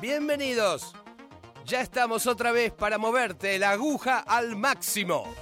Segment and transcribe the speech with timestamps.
[0.00, 0.94] Bienvenidos.
[1.64, 5.32] Ya estamos otra vez para moverte la aguja al máximo.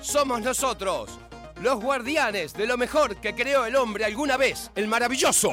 [0.00, 1.18] Somos nosotros,
[1.62, 5.50] los guardianes de lo mejor que creó el hombre alguna vez, el maravilloso.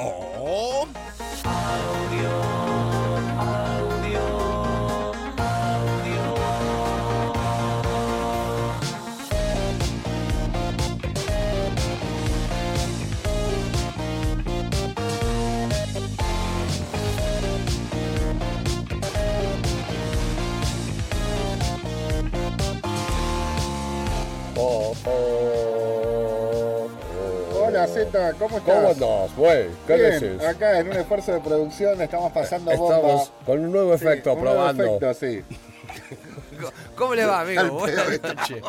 [28.40, 28.76] ¿Cómo estás?
[28.76, 29.68] ¿Cómo andás, güey?
[29.88, 30.44] ¿Qué Bien, decís?
[30.48, 33.46] acá en un esfuerzo de producción estamos pasando Estamos bomba.
[33.46, 34.84] con un nuevo Sí, efecto un nuevo probando.
[34.86, 35.44] efecto, sí.
[36.96, 37.70] ¿Cómo le va, amigo?
[37.80, 38.64] Buenas noches.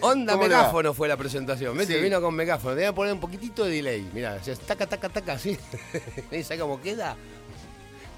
[0.00, 0.60] Onda ¿Cómo le va?
[0.60, 1.76] megáfono fue la presentación.
[1.76, 1.94] ¿Viste?
[1.96, 2.00] Sí.
[2.00, 2.74] Vino con megáfono.
[2.74, 4.10] Te voy a poner un poquitito de delay.
[4.12, 5.58] Mirá, hacías taca, taca, taca, así.
[6.30, 7.16] ¿Ves cómo queda?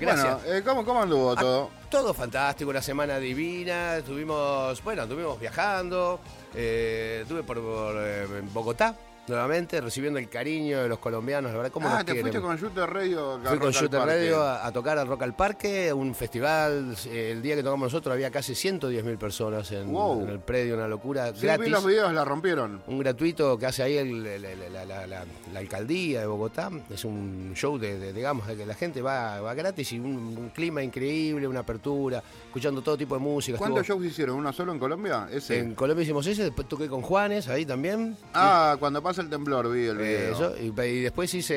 [0.00, 0.42] Gracias.
[0.42, 1.70] Bueno, eh, ¿cómo, ¿cómo anduvo Ah, todo?
[1.88, 3.96] Todo fantástico, una semana divina.
[3.98, 6.18] Estuvimos, bueno, estuvimos viajando.
[6.54, 8.94] eh, estuve por, por, eh, Bogotá
[9.28, 11.50] nuevamente, recibiendo el cariño de los colombianos.
[11.50, 12.22] La verdad, ¿cómo Ah, nos te quieren?
[12.22, 13.40] fuiste con Shooter Radio.
[13.44, 14.00] Fui con Shooter.
[14.00, 16.94] Radio a, a tocar al Rock al Parque, un festival.
[17.06, 20.22] eh, el día que tocamos nosotros había casi 110.000 personas en, Wow.
[20.24, 21.28] en el predio, una locura.
[21.28, 21.68] Sí, vi gratis.
[21.70, 22.82] los videos, la rompieron.
[22.86, 26.70] Un gratuito que hace ahí el- el- el- la, la- la- la alcaldía de Bogotá.
[26.90, 30.06] Es un show de, de, digamos, de que la gente va, va gratis y un,
[30.36, 33.58] un clima increíble, una apertura, escuchando todo tipo de música.
[33.58, 34.36] ¿Cuántos Estuvo- shows hicieron?
[34.36, 35.28] ¿Uno solo en Colombia?
[35.30, 35.58] Ese.
[35.58, 38.16] En Colombia hicimos ese, después toqué con Juanes ahí también.
[38.34, 40.32] Ah, cuando pasa el temblor vi el video.
[40.32, 41.54] eso, y, y después hice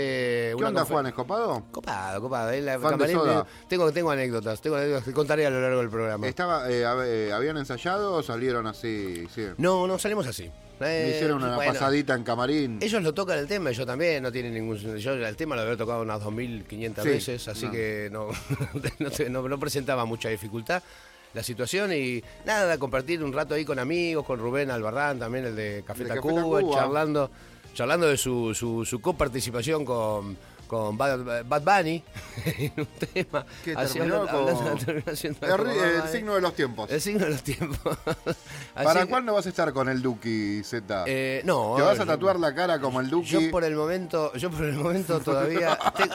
[0.51, 1.07] ¿Qué una onda, Juan?
[1.07, 1.63] ¿Es copado?
[1.71, 2.51] Copado, copado.
[2.61, 3.45] La Fan de camarín, soda.
[3.67, 6.27] tengo, tengo anécdotas, tengo anécdotas que contaré a lo largo del programa.
[6.27, 9.27] Estaba, eh, eh, ¿Habían ensayado o salieron así?
[9.33, 9.45] Sí.
[9.57, 10.49] No, no salimos así.
[10.79, 12.77] Me Eh, hicieron una bueno, pasadita en camarín.
[12.81, 14.77] Ellos lo tocan el tema, y yo también, no tiene ningún.
[14.77, 17.71] Yo el tema lo había tocado unas 2.500 Sí, veces, así no.
[17.71, 18.27] que no,
[18.99, 20.83] no, te- no- no presentaba mucha dificultad
[21.37, 25.55] la situación y nada, compartir un rato ahí con amigos, con Rubén Albarrán, también el
[25.55, 26.61] de Café De Café Tacuba.
[26.73, 27.29] charlando,
[27.75, 30.35] charlando de su, su, su coparticipación con,
[30.67, 32.03] con Bad, Bad Bunny
[32.45, 33.45] en un tema.
[33.63, 36.91] Que terminó con- hablando- haciendo El, como signo de los tiempos.
[36.91, 37.97] El signo de los tiempos.
[38.73, 41.05] ¿Para que- cuándo vas a estar con el Duki Z?
[41.07, 41.73] Eh, no.
[41.77, 43.27] ¿Te vas a tatuar la cara como el Duki?
[43.29, 45.77] Yo por el momento, yo por el momento todavía.
[45.95, 46.07] te-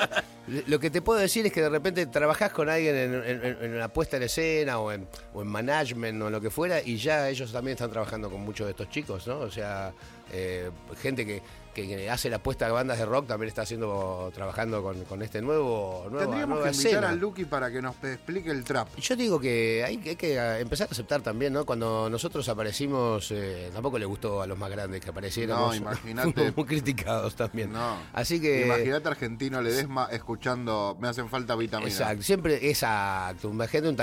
[0.66, 3.88] lo que te puedo decir es que de repente trabajás con alguien en, en- la
[3.88, 7.28] puesta en escena o en, o en management o en lo que fuera y ya
[7.28, 9.38] ellos también están trabajando con muchos de estos chicos, ¿no?
[9.38, 9.92] O sea,
[10.32, 10.70] eh,
[11.00, 11.42] gente que,
[11.72, 15.40] que- hace la puesta de bandas de rock también está haciendo trabajando con, con este
[15.42, 17.08] nuevo nueva, Tendríamos nueva que invitar escena.
[17.10, 18.88] al Duki para que nos explique el trap.
[18.98, 21.64] Yo digo que hay, que- hay que eh, empezar a aceptar también, ¿no?
[21.64, 25.68] Cuando nosotros aparecimos, eh, tampoco le gustó a los más grandes que apareciéramos.
[25.70, 26.52] No, imagínate.
[26.54, 27.72] Muy criticados también.
[27.72, 27.96] No.
[28.12, 28.66] Así que.
[28.66, 31.92] Imagínate argentino Ledesma escuchando Me hacen falta vitaminas.
[31.92, 33.48] Exacto, siempre, exacto.
[33.50, 33.96] Imagínate un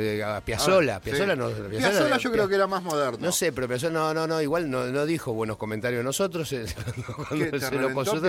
[0.00, 0.96] diga, Piazzola.
[0.96, 1.38] Ah, Piazzola sí.
[1.38, 1.48] no.
[1.68, 3.18] Piazzolla yo creo que era más moderno.
[3.20, 6.52] No sé, pero Piazzolla no, no, no, igual no, no dijo buenos comentarios de nosotros.
[7.08, 7.66] eh, cuando ¿Qué, se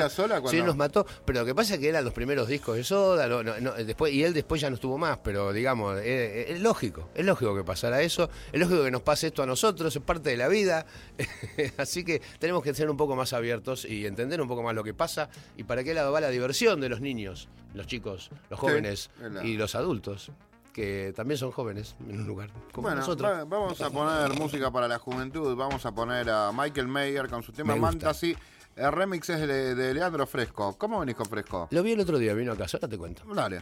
[0.09, 1.05] Sí, cuando- nos mató.
[1.25, 3.73] Pero lo que pasa es que eran los primeros discos de Soda, no, no, no,
[3.73, 7.55] después, y él después ya no estuvo más, pero digamos, eh, es lógico, es lógico
[7.55, 10.47] que pasara eso, es lógico que nos pase esto a nosotros, es parte de la
[10.47, 10.85] vida.
[11.77, 14.83] Así que tenemos que ser un poco más abiertos y entender un poco más lo
[14.83, 18.59] que pasa y para qué lado va la diversión de los niños, los chicos, los
[18.59, 20.31] jóvenes la- y los adultos,
[20.73, 23.31] que también son jóvenes en un lugar como Bueno, nosotros.
[23.31, 25.55] va- vamos a poner música para la juventud.
[25.55, 27.75] Vamos a poner a Michael Mayer con su tema.
[27.75, 28.35] Fantasy.
[28.77, 30.77] El remix es de, de Leandro Fresco.
[30.77, 31.67] ¿Cómo venís con Fresco?
[31.71, 33.23] Lo vi el otro día, vino a casa, ahora te cuento.
[33.33, 33.61] Dale.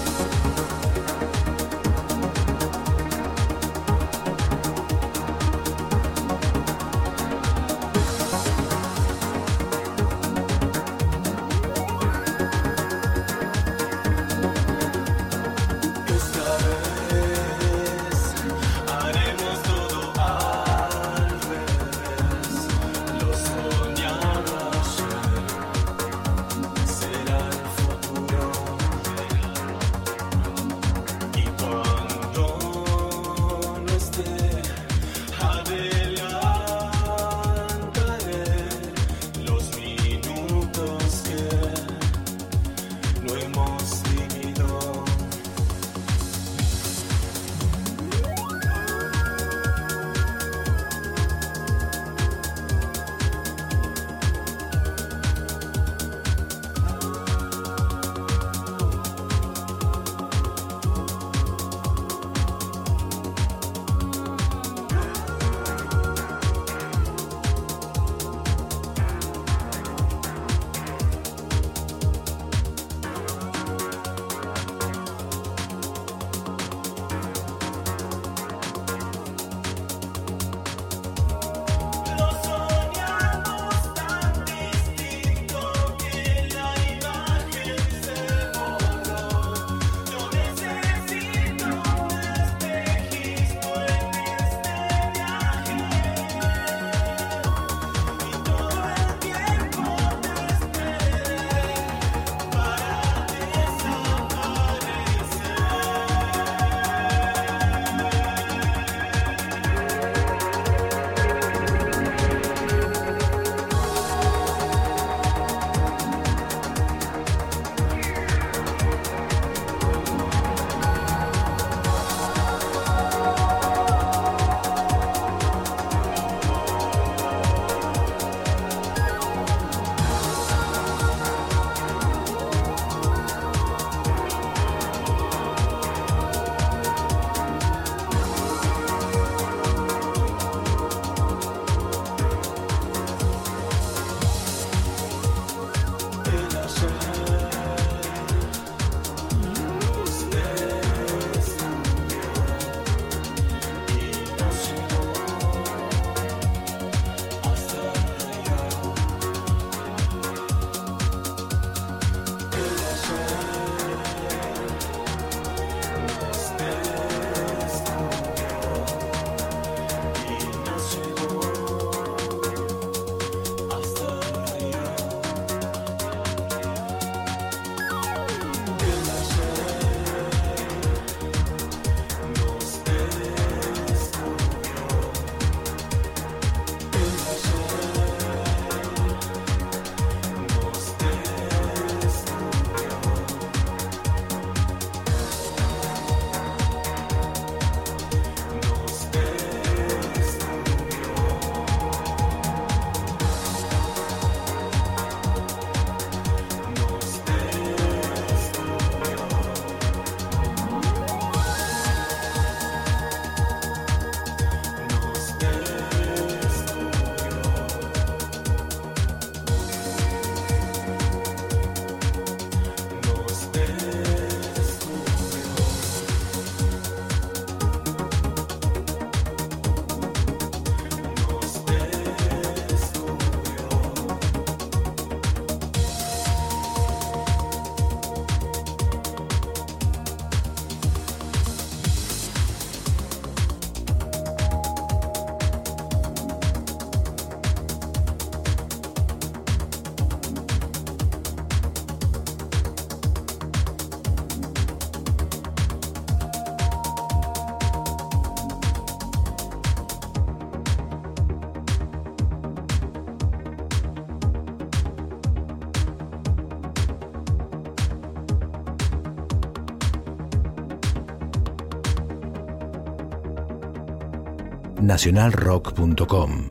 [274.91, 276.50] nacionalrock.com.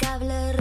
[0.00, 0.57] inexplicable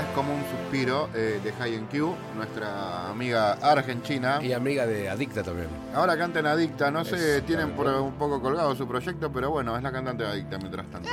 [0.00, 4.40] Es como un suspiro eh, de High Q, nuestra amiga argentina.
[4.42, 5.68] Y amiga de Adicta también.
[5.94, 9.50] Ahora canta en Adicta, no sé, Es tienen por un poco colgado su proyecto, pero
[9.50, 11.08] bueno, es la cantante de Adicta mientras tanto.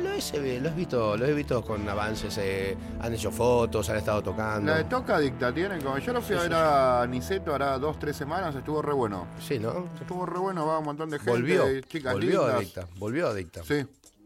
[0.00, 3.96] Lo he, lo he visto, lo he visto con avances, eh, han hecho fotos, han
[3.96, 4.70] estado tocando.
[4.70, 5.98] La de Toca Adicta tienen como.
[5.98, 9.26] Yo lo fui a ver a Niceto hará dos, tres semanas, estuvo re bueno.
[9.40, 9.88] Sí, ¿no?
[10.00, 12.56] Estuvo re bueno, va un montón de gente, Volvió, chicas volvió lindas.
[12.56, 13.64] Adicta, volvió Adicta.
[13.64, 13.84] Sí,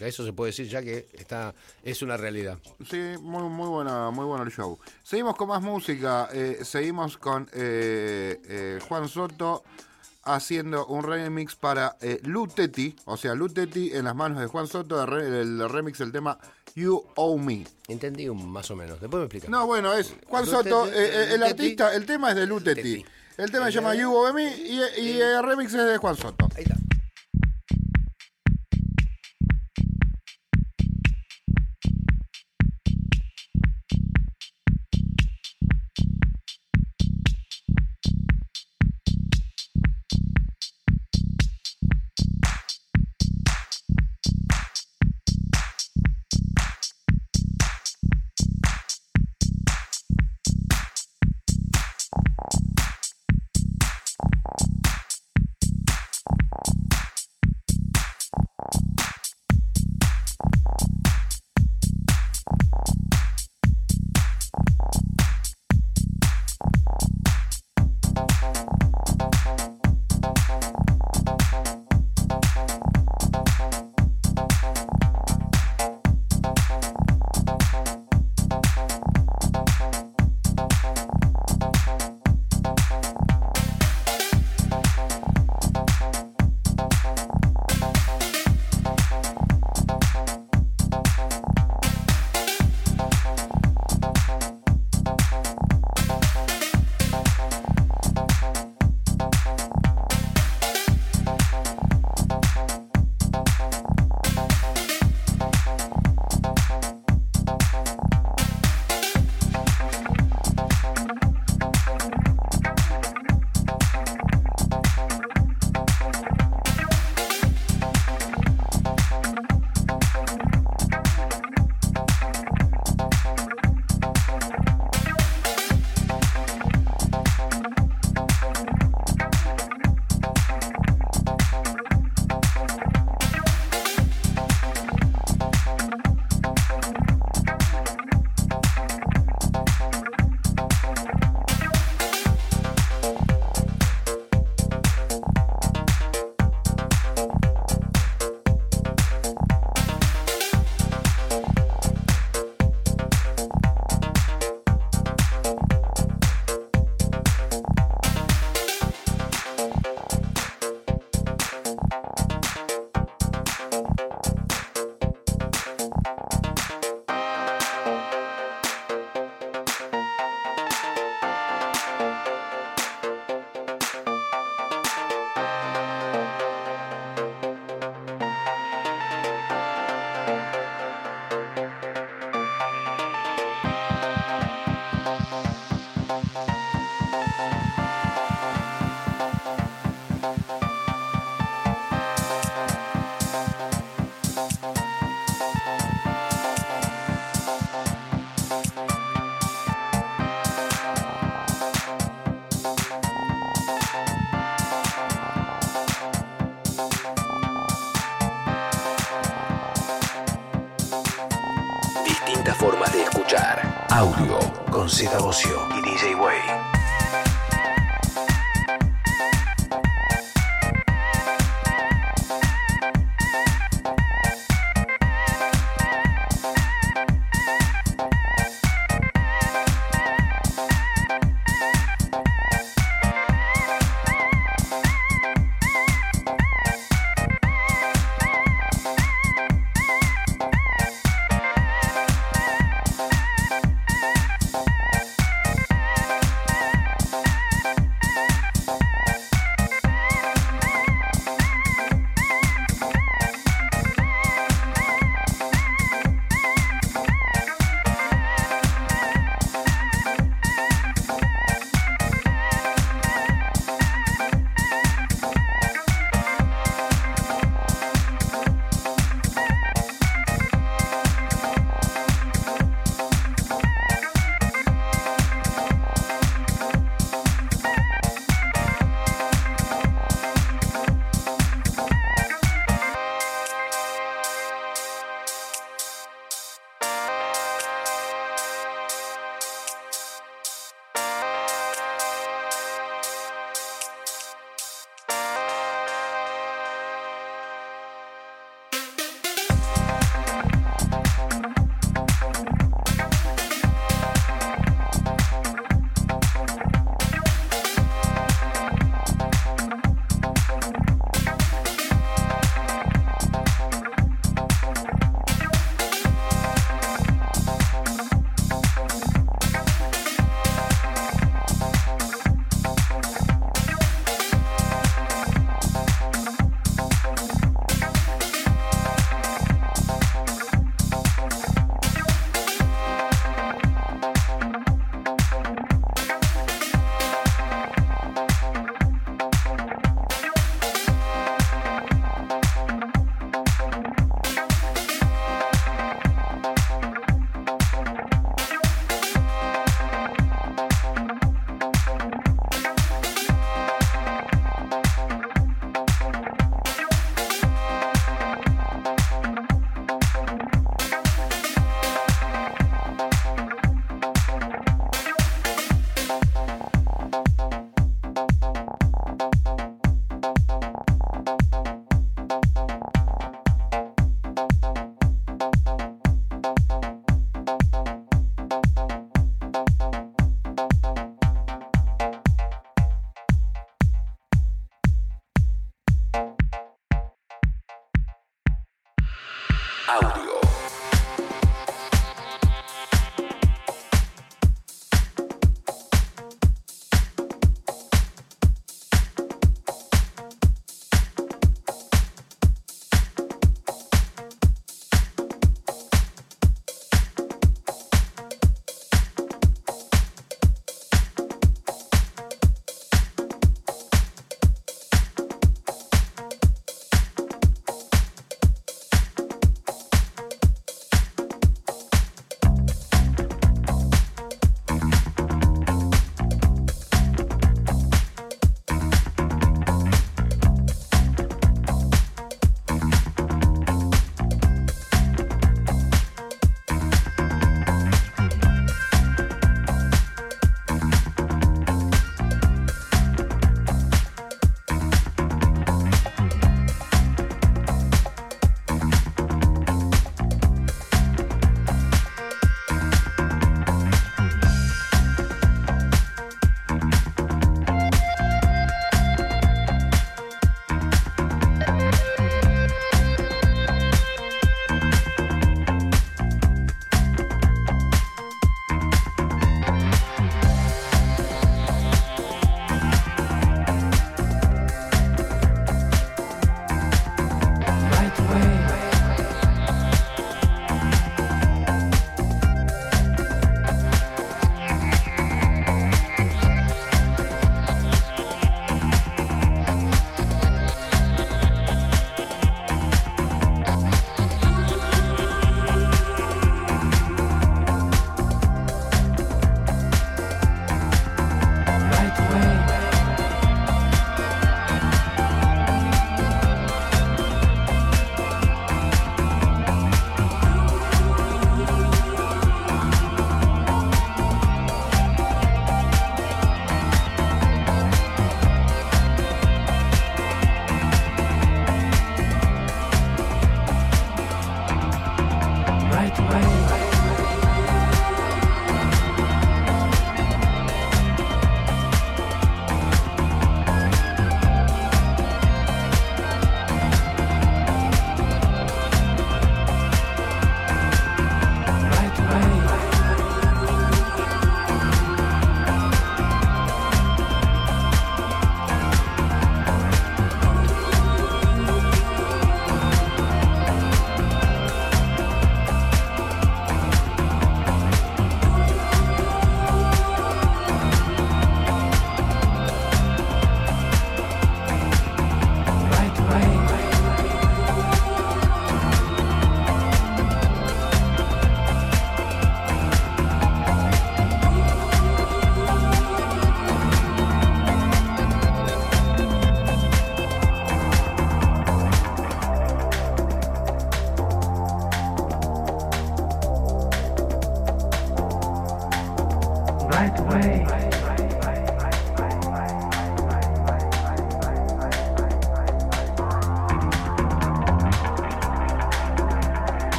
[0.00, 2.58] Eso se puede decir ya que está, es una realidad.
[2.90, 4.78] sí, muy, muy buena, muy bueno el show.
[5.02, 9.62] Seguimos con más música, eh, seguimos con eh, eh, Juan Soto
[10.24, 14.98] haciendo un remix para eh, Lutetti, o sea, Lutetti en las manos de Juan Soto,
[14.98, 16.38] de re- el, remix del tema
[16.74, 17.64] You Owe Me.
[17.88, 19.00] Entendí un- más o menos.
[19.00, 19.48] Después me explica.
[19.48, 22.96] No, bueno, es Juan Soto, eh, el artista, el tema es de Lutetti.
[22.96, 23.14] Lutetti.
[23.36, 26.48] El tema se llama You Owe Me y, y el remix es de Juan Soto.
[26.56, 26.76] Ahí está.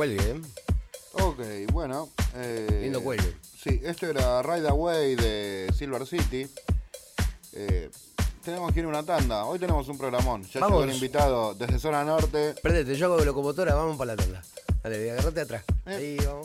[0.00, 0.40] Cuelgue, ¿eh?
[1.12, 1.40] Ok,
[1.72, 2.08] bueno.
[2.36, 3.36] eh, Lindo cuelgue.
[3.62, 6.48] Sí, esto era Ride Away de Silver City.
[7.52, 7.90] Eh,
[8.42, 9.44] tenemos que ir a una tanda.
[9.44, 10.42] Hoy tenemos un programón.
[10.44, 10.78] Ya Vamos.
[10.78, 12.54] llegó el invitado desde zona norte.
[12.62, 14.42] Perdete, yo hago locomotora, vamos para la tanda.
[14.82, 15.64] Dale, agarrate atrás.
[15.84, 15.94] Eh.
[15.94, 16.39] Ahí vamos.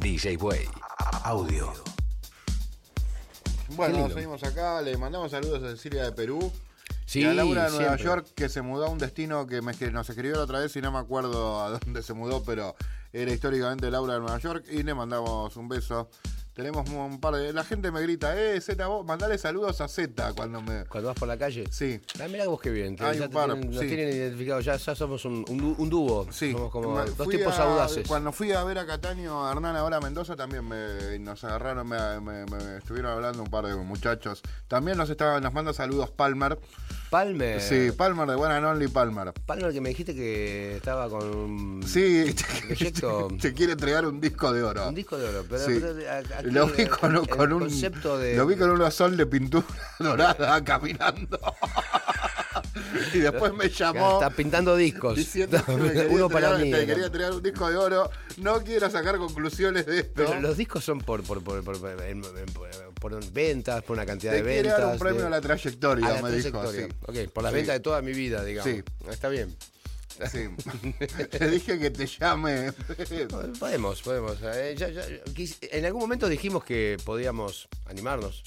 [0.00, 0.68] DJ Way,
[1.24, 1.72] audio.
[3.76, 4.82] Bueno, seguimos acá.
[4.82, 6.52] Le mandamos saludos a Cecilia de Perú.
[7.06, 8.04] Sí, y a Laura de Nueva siempre.
[8.04, 10.74] York, que se mudó a un destino que me- que nos escribió la otra vez
[10.76, 12.74] y no me acuerdo a dónde se mudó, pero
[13.12, 14.64] era históricamente Laura de Nueva York.
[14.70, 16.08] Y le mandamos un beso.
[16.60, 17.52] Tenemos un par de.
[17.52, 20.84] La gente me grita, eh, Z, vos, mandale saludos a Z cuando me.
[20.86, 21.64] Cuando vas por la calle.
[21.70, 22.00] Sí.
[22.22, 22.96] Ah, mirá vos qué bien.
[23.00, 23.86] Hay un par, tienen- nos sí.
[23.88, 24.64] tienen identificados.
[24.64, 26.26] Ya, ya somos un, un, du- un dúo.
[26.30, 28.06] Sí, Somos como dos tipos a- audaces.
[28.06, 31.88] Cuando fui a ver a Cataño, a Hernán ahora a Mendoza, también me, nos agarraron,
[31.88, 34.42] me estuvieron hablando un par de muchachos.
[34.68, 36.58] También nos estaban, nos manda saludos Palmer.
[37.10, 37.60] Palmer.
[37.60, 39.32] Sí, Palmer de One and Only Palmer.
[39.46, 42.32] Palmer que me dijiste que estaba con un, Sí,
[42.68, 44.88] proyecto- te quiere entregar un disco de oro.
[44.88, 45.44] un disco de oro.
[45.48, 45.80] Pero, Sí.
[45.80, 48.36] pero a- aquí Lo vi con, el- con el un concepto de.
[48.36, 49.66] lo vi con un sol de pintura
[49.98, 51.38] dorada caminando.
[53.12, 55.16] y después me llamó Está pintando discos.
[55.16, 56.70] diciendo que me quería, Uno para mí.
[56.70, 58.10] te quería entregar un disco de oro.
[58.36, 60.12] No quiero sacar conclusiones de esto.
[60.14, 62.54] Pero los discos son por, por, por, por- por- en- en-
[63.00, 64.78] por ventas, por una cantidad de quiere ventas.
[64.80, 66.72] dar un premio de- a la trayectoria, a la me dijo.
[66.72, 66.82] Sí.
[67.06, 67.56] Ok, por las Sí.
[67.56, 68.72] ventas de toda mi vida, digamos.
[68.72, 68.82] Sí.
[69.10, 69.56] Está bien.
[70.30, 70.48] Sí.
[71.30, 72.72] Te dije que te llame.
[73.58, 74.36] Podemos, podemos.
[74.42, 78.42] Eh, ya- ya- quis- en algún momento dijimos que podíamos animarnos.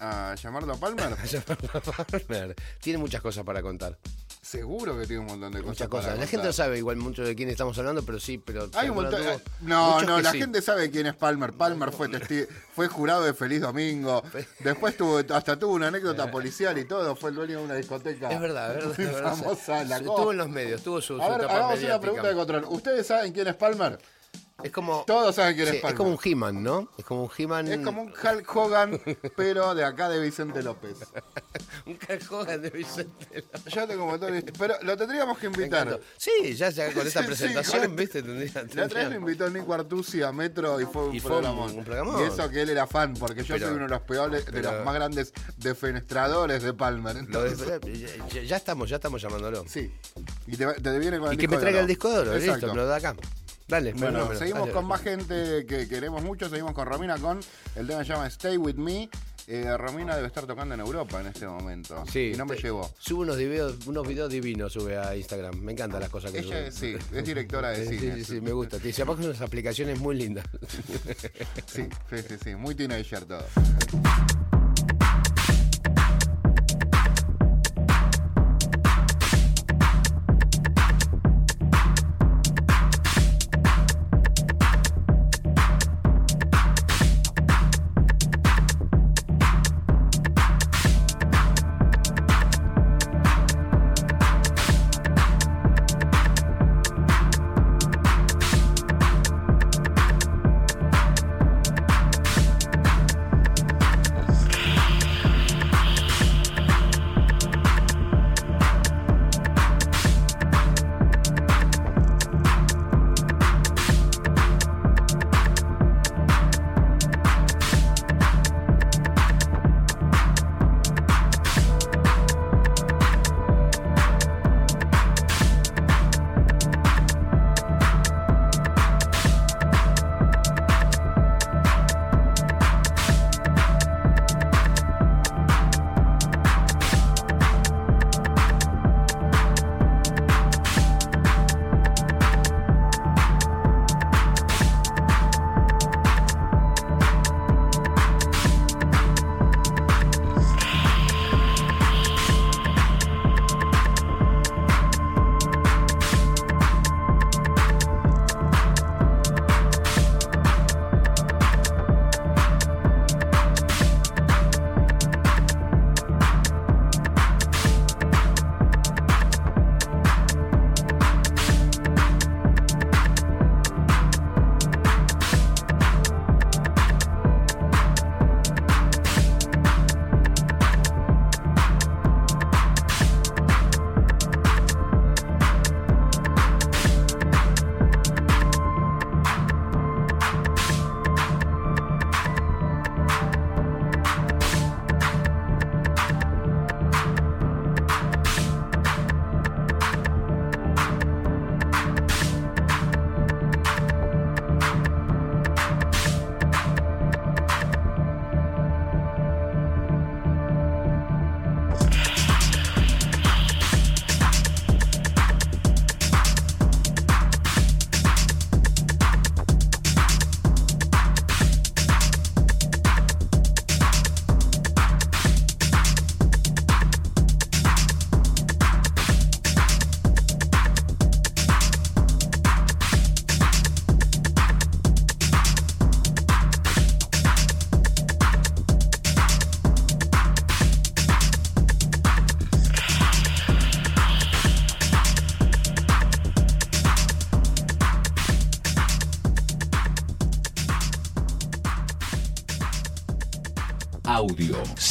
[0.00, 1.14] ¿A llamarlo a Palmer?
[2.28, 3.96] Palmer Tiene muchas cosas para contar.
[4.44, 5.68] Seguro que tiene un montón de cosas.
[5.68, 6.18] Muchas cosas.
[6.18, 8.68] La gente no sabe igual mucho de quién estamos hablando, pero sí, pero.
[8.74, 9.20] Hay un montón.
[9.20, 10.38] tuvo eh, No, no, la sí.
[10.40, 11.52] gente sabe quién es Palmer.
[11.52, 14.20] Palmer fue testi- fue jurado de Feliz Domingo.
[14.58, 17.14] Después tuvo, hasta tuvo una anécdota policial y todo.
[17.14, 18.32] Fue el dueño de una discoteca.
[18.32, 19.00] Es verdad, es verdad.
[19.00, 19.86] Es verdad.
[19.86, 22.34] la Estuvo en los medios, tuvo su, su A ver, etapa hagamos una pregunta de
[22.34, 22.64] control.
[22.68, 23.96] ¿Ustedes saben quién es Palmer?
[24.64, 25.04] Es como.
[25.06, 26.88] Todos saben quién sí, es es como un He-Man, ¿no?
[26.98, 27.68] Es como un He-Man.
[27.68, 29.00] Es como un Hulk Hogan,
[29.36, 30.96] pero de acá de Vicente López.
[31.86, 33.44] un Hulk Hogan de Vicente.
[33.66, 34.42] Ya tengo un montón de...
[34.52, 35.98] Pero lo tendríamos que invitar.
[36.16, 38.22] Sí, ya, ya con esta Sí, presentación, con este- ¿viste?
[38.22, 41.20] Tendría, La otra vez tendría- lo invitó Nico Artusi a Metro y fue un Y
[41.20, 41.76] fue un- programón.
[41.78, 42.20] un programón.
[42.20, 44.52] Y eso que él era fan, porque yo Pero- soy uno de los peores, de
[44.52, 47.16] pero- los más grandes defenestradores de Palmer.
[47.28, 49.64] Lo de- entonces- ya, ya estamos, ya estamos llamándolo.
[49.68, 49.92] Sí.
[50.46, 51.82] Y te, te viene con el Y que disco me de traiga oro.
[51.82, 52.52] el disco de oro, Exacto.
[52.54, 53.14] listo, me lo da acá.
[53.68, 54.72] Dale, Bueno, seguimos Dale.
[54.72, 56.48] con más gente que queremos mucho.
[56.48, 57.40] Seguimos con Romina con
[57.76, 59.08] el tema se llama Stay With Me.
[59.48, 62.04] Eh, Romina debe estar tocando en Europa en este momento.
[62.10, 62.88] Sí, Y no me llevó.
[62.98, 65.56] Sube unos videos, unos videos divinos, sube a Instagram.
[65.60, 66.98] Me encantan las cosas que Ella sube.
[67.00, 68.14] sí, es directora de Sí, cine.
[68.16, 68.78] sí, sí, me gusta.
[68.78, 70.44] Te unas aplicaciones muy lindas.
[71.66, 73.44] Sí, sí, sí, sí, muy teenager todo.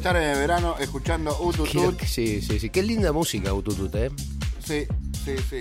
[0.00, 1.94] estar en el verano escuchando Ututut.
[1.98, 2.70] que- Sí, sí, sí.
[2.70, 4.10] Qué linda música, Ututut, ¿eh?
[4.64, 4.86] Sí,
[5.24, 5.60] sí, sí.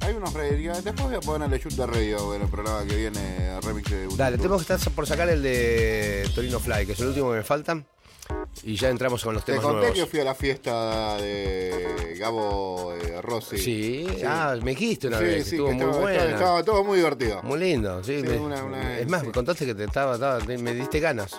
[0.00, 0.72] Hay unos radio.
[0.72, 4.18] Después voy a ponerle shoot de radio en el programa que viene, remix de Ututut.
[4.18, 7.36] Dale, tenemos que estar por sacar el de Torino Fly, que es el último que
[7.38, 7.82] me falta.
[8.62, 9.98] Y ya entramos con los Te temas conté nuevos.
[9.98, 13.58] que fui a la fiesta de Gabo eh, Rossi.
[13.58, 14.06] Sí.
[14.26, 16.18] ah, me dijiste una Sí, vez, sí, estuvo que muy estaba, buena.
[16.22, 17.42] estaba- estaba todo muy divertido.
[17.42, 18.16] Muy lindo, sí.
[18.20, 19.26] Sí, me- una- una- es más, sí.
[19.26, 21.38] me contaste que te estaba, me diste ganas.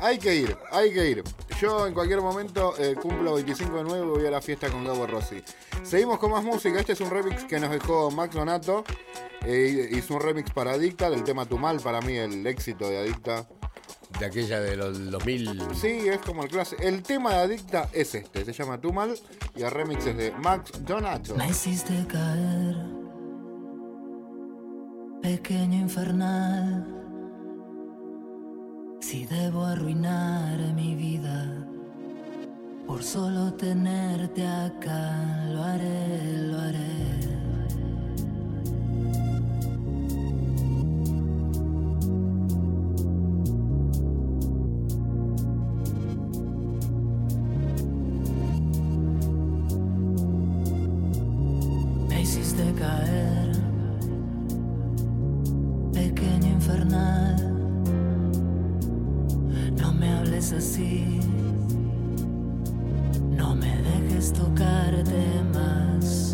[0.00, 1.24] Hay que ir, hay que ir.
[1.60, 4.84] Yo en cualquier momento eh, cumplo 25 de nuevo y voy a la fiesta con
[4.84, 5.42] Gabo Rossi.
[5.82, 6.80] Seguimos con más música.
[6.80, 8.84] Este es un remix que nos dejó Max Donato.
[9.44, 12.98] Eh, hizo un remix para Adicta del tema Tu Mal, para mí el éxito de
[12.98, 13.46] Adicta.
[14.18, 15.60] De aquella de los 2000.
[15.74, 16.76] Sí, es como el clase.
[16.80, 19.14] El tema de Adicta es este, se llama Tu Mal
[19.56, 21.34] y el remix es de Max Donato.
[21.36, 22.76] Me hiciste caer,
[25.20, 27.03] pequeño infernal.
[29.06, 31.46] Si debo arruinar mi vida
[32.86, 36.94] por solo tenerte acá, lo haré, lo haré.
[52.78, 53.33] Caer,
[60.52, 61.20] así.
[63.30, 66.33] No me dejes tocarte más.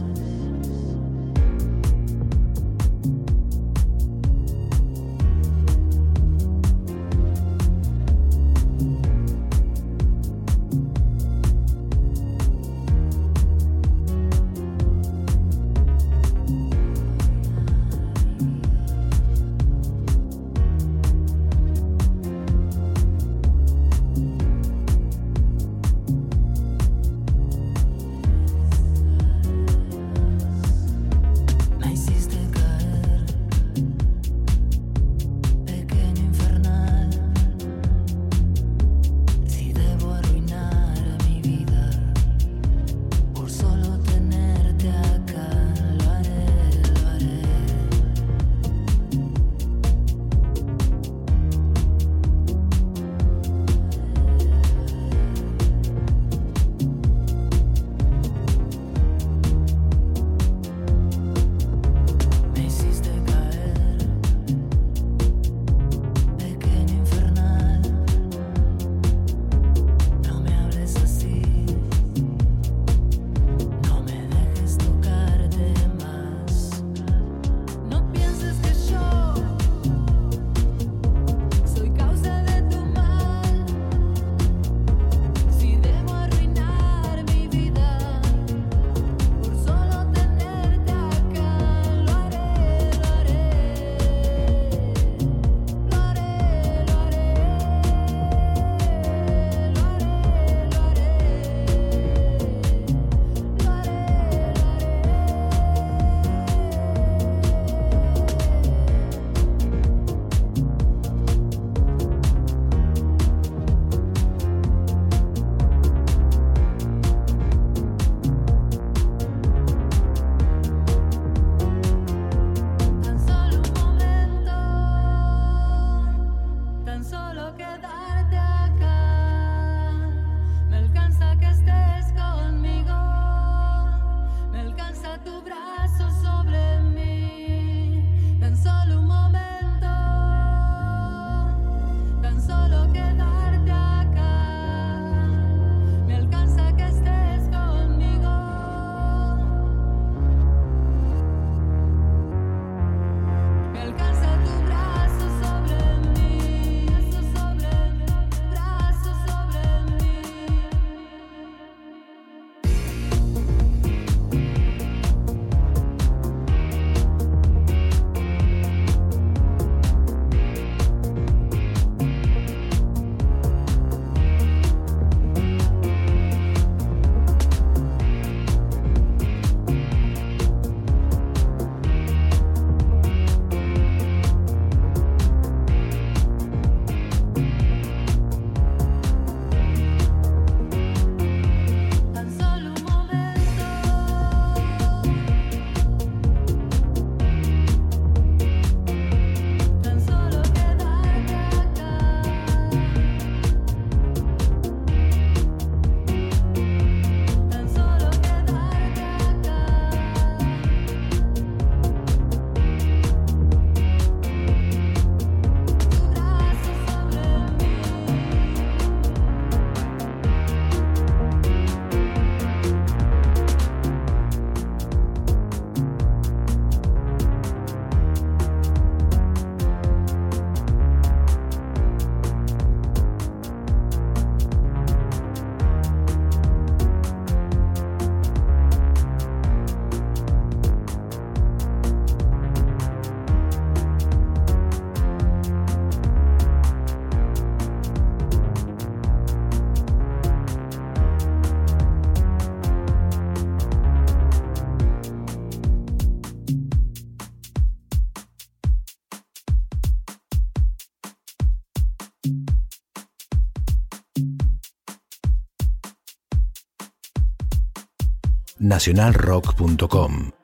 [268.71, 270.40] nacionalrock.com.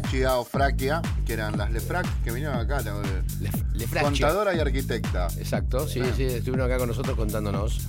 [0.00, 2.80] Frachia o Fraquia, que eran las Lefrak, que vinieron acá.
[2.80, 5.28] Lef- contadora y arquitecta.
[5.36, 7.80] Exacto, sí, sí, estuvieron acá con nosotros contándonos.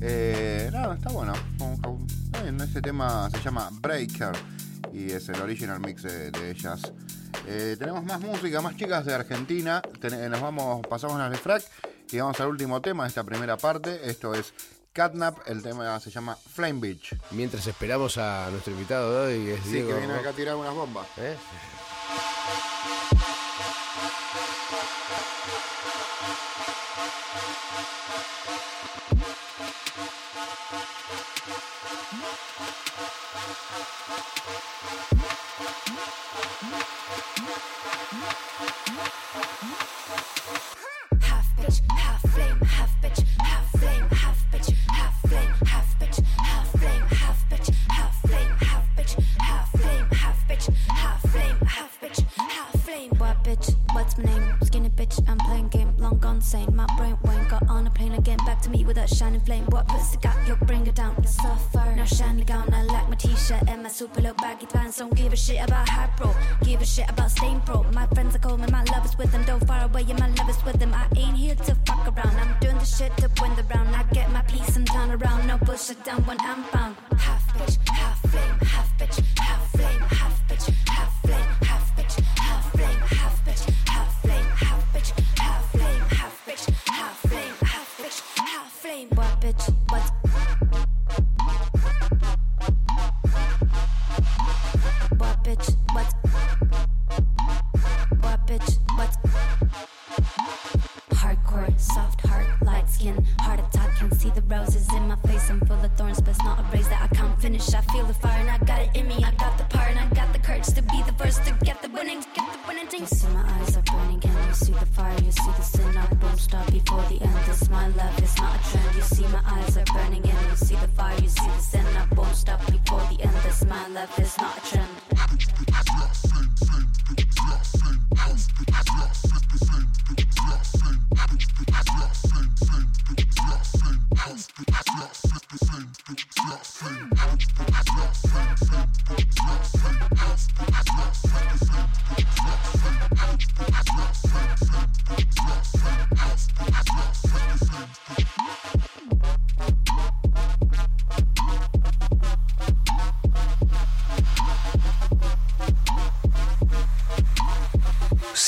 [0.00, 1.32] Eh, no, está bueno.
[2.64, 4.32] Este tema se llama Breaker
[4.92, 6.92] y es el original mix de, de ellas.
[7.46, 9.80] Eh, tenemos más música, más chicas de Argentina.
[10.00, 11.62] Ten- nos vamos, pasamos a las de Frac
[12.10, 14.00] y vamos al último tema de esta primera parte.
[14.10, 14.52] Esto es
[14.92, 17.14] Catnap, el tema se llama Flame Beach.
[17.30, 19.88] Mientras esperamos a nuestro invitado de hoy, que es Sí, Diego.
[19.90, 21.06] que viene acá a tirar unas bombas.
[21.18, 21.36] ¿Eh?
[56.96, 59.64] Brain went got on a plane again, back to me with that shining flame.
[59.66, 60.56] What pussy got you?
[60.66, 61.24] Bring it down.
[61.26, 61.94] Suffer.
[61.96, 64.98] Now shiny gown, I like my t-shirt and my super low baggy pants.
[64.98, 67.82] Don't give a shit about high pro, give a shit about stain pro.
[67.92, 69.44] My friends are calling me, my love is with them.
[69.44, 70.94] Don't far away, yeah, my love is with them.
[70.94, 72.36] I ain't here to fuck around.
[72.36, 73.94] I'm doing the shit to win the round.
[73.94, 75.46] I get my piece and turn around.
[75.46, 76.96] No bullshit down when I'm found.
[77.18, 79.22] Half bitch, half flame, half bitch,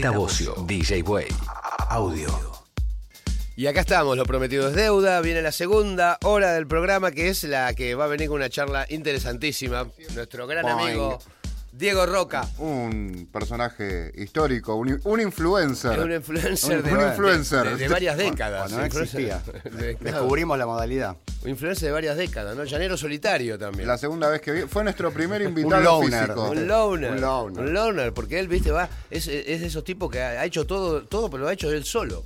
[0.00, 1.26] Z Bocio, DJ Way.
[1.90, 2.28] Audio.
[3.56, 5.20] Y acá estamos, lo prometido es deuda.
[5.20, 8.48] Viene la segunda hora del programa, que es la que va a venir con una
[8.48, 9.88] charla interesantísima.
[10.14, 10.78] Nuestro gran Boing.
[10.90, 11.18] amigo
[11.72, 12.48] Diego Roca.
[12.58, 15.98] Un personaje histórico, un, un influencer.
[15.98, 17.68] Un influencer, Un- de, un de- influencer.
[17.70, 18.70] de- de varias décadas.
[18.70, 19.42] No existía.
[20.00, 21.16] Descubrimos la modalidad.
[21.48, 22.64] Un influencer de varias décadas, ¿no?
[22.64, 23.88] Llanero solitario también.
[23.88, 26.20] La segunda vez que vi, fue nuestro primer invitado loner.
[26.20, 26.50] físico.
[26.50, 27.12] Un loner.
[27.12, 27.64] Un loner.
[27.64, 30.66] Un loner, porque él, viste, va, es, es de esos tipos que ha ha hecho
[30.66, 32.24] todo, todo, pero lo ha hecho él solo.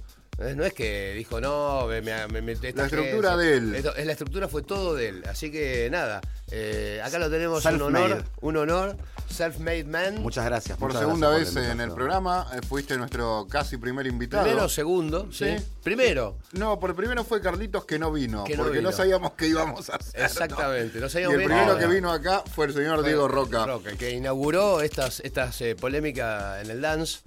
[0.57, 3.37] No es que dijo, no, me, me- me- me- esta La estructura agencia".
[3.37, 3.75] de él.
[3.77, 5.23] Esto- es la estructura fue todo de él.
[5.29, 6.21] Así que nada,
[6.51, 8.97] eh, acá lo tenemos un honor, un honor,
[9.31, 10.21] self-made man.
[10.23, 10.77] Muchas gracias.
[10.79, 14.43] Por muchas segunda gracias vez por en el programa, eh, fuiste nuestro casi primer invitado.
[14.45, 15.57] Primero, segundo, sí.
[15.59, 15.65] Sí.
[15.83, 16.37] Primero.
[16.53, 18.97] No, por primero fue Carlitos que no vino, Que no porque no, vino.
[18.97, 20.21] sabíamos qué íbamos a hacer.
[20.21, 20.27] ¿no?
[20.27, 20.99] Exactamente.
[21.01, 21.79] No Y sabíamos el bien primero nada.
[21.89, 23.65] que vino acá fue el señor Diego Roca.
[23.67, 27.21] Roca, que inauguró estas, estas eh, polémicas en el dance.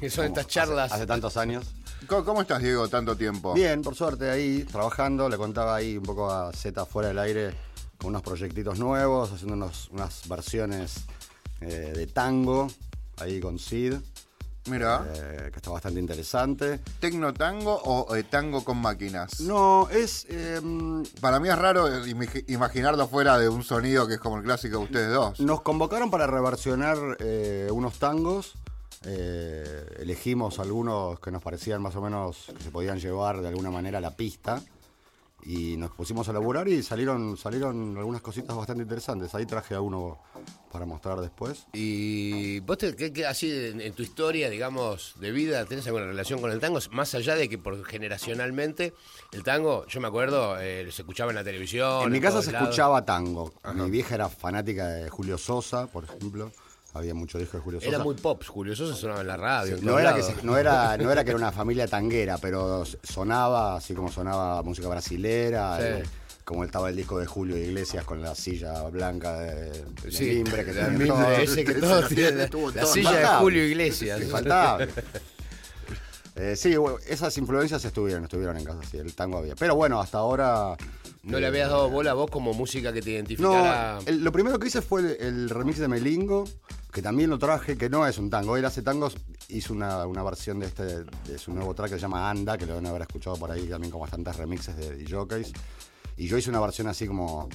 [0.00, 0.90] Que son estas charlas.
[0.92, 1.66] Hace tantos años.
[2.08, 3.54] ¿Cómo, estás, Diego, tanto tiempo?
[3.54, 5.28] Bien, por suerte ahí, trabajando.
[5.28, 7.54] Le contaba ahí un poco a Z fuera del aire
[7.98, 11.04] con unos proyectitos nuevos, haciendo unos- unas versiones
[11.60, 12.68] eh, de tango
[13.18, 13.94] ahí con Sid,
[14.66, 16.80] Mira, eh, que está bastante interesante.
[17.00, 19.40] ¿tecno tango o eh, tango con máquinas?
[19.40, 20.26] No, es.
[20.30, 20.60] eh,
[21.20, 21.86] Para mí es raro
[22.48, 25.40] imaginarlo fuera de un sonido que es como el clásico de ustedes dos.
[25.40, 26.96] Nos convocaron para reversionar
[27.70, 28.54] unos tangos.
[29.04, 33.70] Eh, elegimos algunos que nos parecían más o menos que se podían llevar de alguna
[33.70, 34.62] manera a la pista.
[35.42, 39.34] Y nos pusimos a laburar y salieron, salieron algunas cositas bastante interesantes.
[39.34, 40.18] Ahí traje a uno
[40.70, 41.64] para mostrar después.
[41.72, 46.04] Y vos, te, ¿qué- qué- así en, en tu historia, digamos, de vida, tenés alguna
[46.04, 46.78] relación con el tango?
[46.90, 48.92] Más allá de que por generacionalmente
[49.32, 52.02] el tango, yo me acuerdo, eh, se escuchaba en la televisión.
[52.04, 52.68] en mi casa se lados.
[52.68, 53.50] escuchaba tango.
[53.74, 56.52] Mi vieja era fanática de Julio Sosa, por ejemplo.
[56.92, 57.88] Había mucho disco de Julio Sosa.
[57.94, 59.76] Era muy pop, Julio Sosa sonaba en la radio.
[59.76, 62.84] en No era, que se- no, era, no era que era una familia tanguera, pero
[63.02, 65.82] sonaba así como sonaba música brasilera, Sí.
[65.86, 66.02] eh,
[66.44, 70.64] como estaba el disco de Julio Iglesias con la silla blanca de, de Sí, mimbre
[70.64, 71.30] que tenía todo.
[71.32, 73.26] ese que todos tienen, la- todo silla de.
[73.38, 74.20] Julio Iglesias.
[74.20, 74.88] Infaltable.
[76.36, 76.74] Eh, sí,
[77.08, 79.54] esas influencias estuvieron, estuvieron en casa, sí, el tango había.
[79.56, 80.74] Pero bueno, hasta ahora...
[81.22, 83.98] ¿No le habías dado bola a vos como música que te identificara?
[84.06, 86.44] lo primero que hice fue el, remix de Melingo,
[86.92, 88.56] que también lo traje, que no es un tango.
[88.56, 89.16] Él hace tangos,
[89.48, 92.64] hizo una, una versión de este de su nuevo track que se llama Anda, que
[92.64, 95.52] lo deben haber escuchado por ahí también con bastantes remixes de DJs.
[96.16, 97.48] Y yo hice una versión así como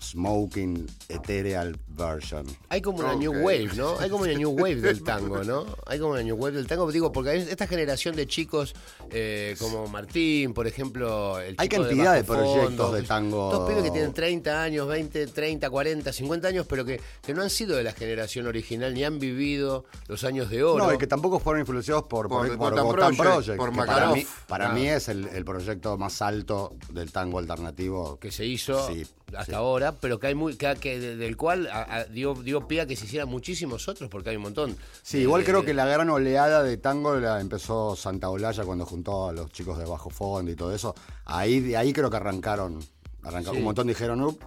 [0.00, 2.46] Smoking Ethereal Version.
[2.68, 3.98] Hay como una new wave, ¿no?
[3.98, 5.64] Hay como una new wave del tango, ¿no?
[5.86, 8.74] Hay como una new wave del tango, digo, porque hay esta generación de chicos
[9.10, 13.50] eh, como Martín, por ejemplo, el Hay cantidad de proyectos Fondo, de tango.
[13.50, 17.42] Todos pibes que tienen 30 años, 20, 30, 40, 50 años, pero que, que no
[17.42, 20.84] han sido de la generación original ni han vivido los años de oro.
[20.86, 23.86] No, y que tampoco fueron influenciados por, Por por, Gotham Gotham Project, Project, por para,
[23.86, 24.14] Makarov.
[24.16, 24.72] mí, para Ah.
[24.72, 28.18] mí es el, el proyecto más alto del tango alternativo.
[28.18, 29.52] que se hizo Sí, hasta sí.
[29.54, 32.82] ahora, pero que hay muy, que, que de- del cual a- a- dio, dio pie
[32.82, 34.76] a que se hicieran muchísimos otros, porque hay un montón.
[35.02, 38.86] Sí, igual Eh, creo que la gran oleada de tango la empezó Santa Olalla cuando
[38.86, 40.94] juntó a los chicos de Bajo Fondo y todo eso.
[41.24, 42.78] Ahí, de ahí creo que arrancaron.
[43.22, 43.54] arrancaron.
[43.54, 43.58] Sí.
[43.58, 44.38] Un montón dijeron, up.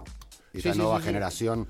[0.52, 1.68] Y Sí, sí, nueva generación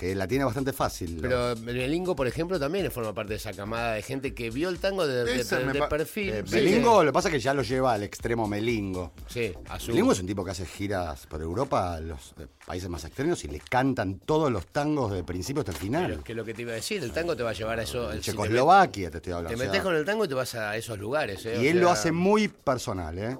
[0.00, 1.18] que la tiene bastante fácil.
[1.20, 4.78] Pero Melingo, por ejemplo, también forma parte de esa camada de gente que vio el
[4.78, 6.30] tango de, de- de- de pa- perfil.
[6.30, 9.12] Eh, Sí, lo que pasa es que ya lo lleva al extremo Melingo.
[9.28, 9.88] Sí, a su.
[9.90, 13.44] Melingo es un tipo que hace giras por Europa, a los eh, países más extremos,
[13.44, 16.06] y le cantan todos los tangos de principio hasta el final.
[16.12, 17.82] Pero que lo que te iba a decir, el tango te va a llevar a
[17.82, 18.10] eso.
[18.12, 19.50] si te Checoslovaquia, te estoy hablando.
[19.50, 21.44] Te o sea, metes con el tango y te vas a esos lugares.
[21.44, 21.58] ¿eh?
[21.60, 23.36] Y O él lo hace muy personal, ¿eh?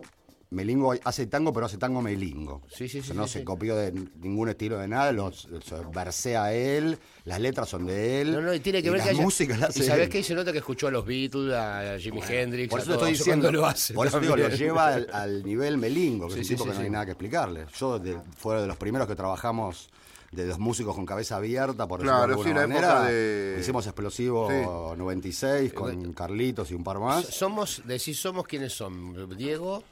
[0.51, 2.63] Melingo hace tango, pero hace tango melingo.
[2.69, 3.45] Sí, sí, O sea, sí, no sí, se sí.
[3.45, 5.63] copió de ningún estilo de nada, los, los
[5.95, 8.33] versea él, las letras son de él.
[8.33, 10.25] No, no, y tiene que ver la que haya- música la hace Y sabes qué
[10.25, 13.53] se nota que escuchó a los Beatles, a Jimi Hendrix, Por eso todo estoy diciendo,
[13.53, 13.95] lo hace.
[13.95, 16.65] por eso digo, lo lleva al, al nivel melingo, que Sí, es sí, un tipo
[16.65, 16.85] sí, que no sí.
[16.87, 17.67] hay nada que explicarle.
[17.79, 19.89] Yo de, fue de los primeros que trabajamos
[20.33, 23.11] de los músicos con cabeza abierta, por decirlo Claro, de sí, alguna época manera.
[23.11, 24.97] de- Hicimos Explosivo Sí.
[24.99, 27.25] 96 con Carlitos y un par más.
[27.27, 29.37] Somos, decís somos quiénes son.
[29.37, 29.83] Diego,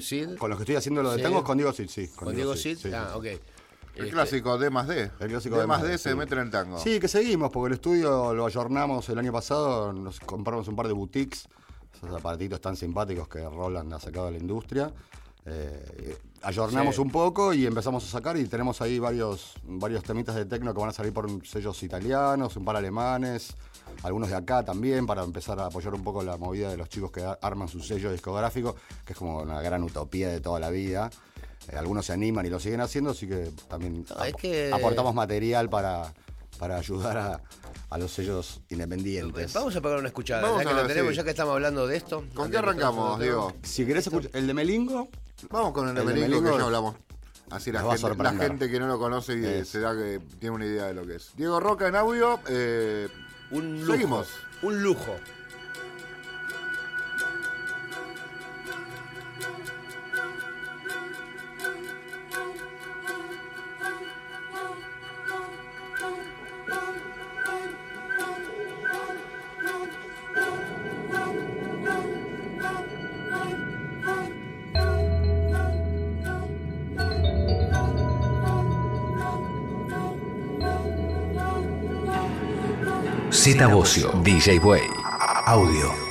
[0.00, 1.22] Sid, Con los que estoy haciendo lo de Sí.
[1.22, 2.08] tango, con Diego Sid, sí.
[2.08, 2.78] con Diego Sid.
[2.78, 3.18] sí, ah, sí.
[3.18, 3.24] ok.
[3.24, 3.40] El
[4.04, 5.10] Este, clásico D más D.
[5.20, 6.16] El clásico D D más más D D, se sí.
[6.16, 6.78] mete en el tango.
[6.78, 10.86] Sí, que seguimos, porque el estudio lo ayornamos el año pasado, nos compramos un par
[10.86, 11.46] de boutiques,
[11.94, 14.92] esos aparatitos tan simpáticos que Roland ha sacado de la industria.
[15.46, 17.00] Eh, ayornamos Sí.
[17.00, 20.80] un poco y empezamos a sacar y tenemos ahí varios, varios temitas de tecno que
[20.80, 23.54] van a salir por sellos italianos, un par alemanes,
[24.02, 27.10] algunos de acá también, para empezar a apoyar un poco la movida de los chicos
[27.10, 30.70] que a- arman su sello discográfico, que es como una gran utopía de toda la
[30.70, 31.10] vida.
[31.70, 34.70] Eh, algunos se animan y lo siguen haciendo, así que también No, es ap- que-
[34.72, 36.12] aportamos material para,
[36.58, 37.40] para ayudar a,
[37.90, 39.52] a los sellos independientes.
[39.52, 41.16] Vamos a pegar una escuchada, Vamos ya que lo tenemos, sí.
[41.16, 42.24] ya que estamos hablando de esto.
[42.34, 43.52] ¿Con qué arrancamos, Diego?
[43.62, 45.08] Si querés escuchar el de Melingo,
[45.50, 46.96] Vamos con el de El de Melingo, que Melingo ya hablamos.
[47.50, 49.68] Así la nos va a gente, la gente que no lo conoce y Es.
[49.68, 51.32] se da que tiene una idea de lo que es.
[51.36, 52.40] Diego Roca en audio.
[52.48, 53.06] eh,
[53.50, 53.92] Un lujo.
[53.92, 54.28] Seguimos.
[54.62, 55.20] Un lujo.
[83.56, 84.90] Z Bocio, DJ Way.
[85.46, 86.05] Audio.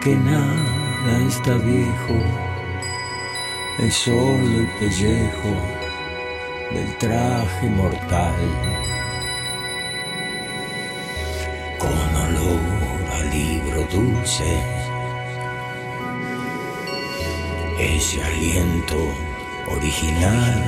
[0.00, 2.18] Que nada está viejo,
[3.78, 5.52] es solo el pellejo
[6.72, 8.34] del traje mortal.
[11.78, 12.60] Con olor
[13.12, 14.62] a libro dulce,
[17.78, 18.96] ese aliento
[19.68, 20.64] original.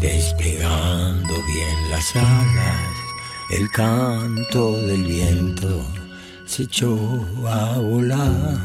[0.00, 2.85] Desplegando bien las alas,
[3.50, 5.86] el canto del viento
[6.46, 6.98] se echó
[7.46, 8.58] a volar.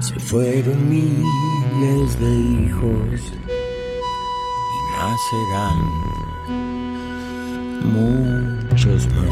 [0.00, 3.20] Se fueron miles de hijos
[4.70, 5.78] y nacerán
[7.82, 9.30] muchos más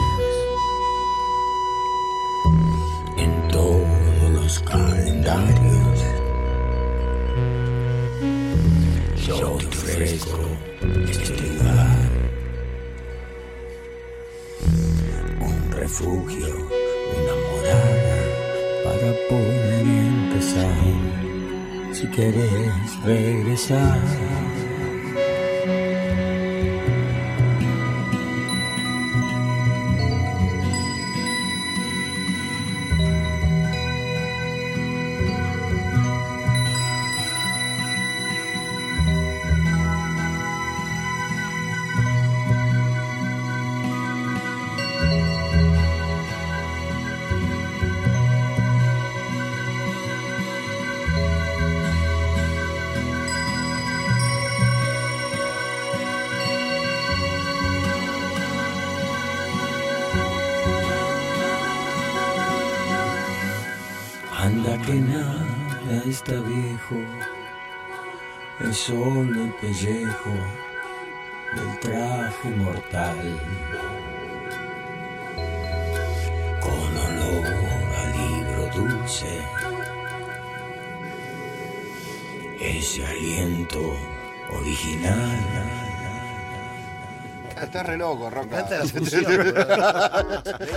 [3.18, 6.00] en todos los calendarios.
[9.26, 10.71] Yo te ofrezco
[15.92, 18.16] refugio, una morada
[18.82, 20.74] para poder empezar.
[21.92, 24.00] Si quieres regresar.
[71.56, 73.40] Del traje mortal.
[76.60, 79.40] Con olor a libro dulce,
[82.60, 83.80] ese aliento
[84.50, 85.38] original.
[87.62, 88.66] Estás re loco, Roca.
[88.70, 89.24] La fusión.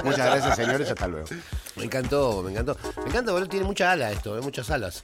[0.04, 1.28] muchas gracias señores, hasta luego.
[1.76, 2.78] Me encantó, me encantó.
[2.98, 5.04] Me encanta, boludo, tiene mucha ala esto, eh, muchas alas.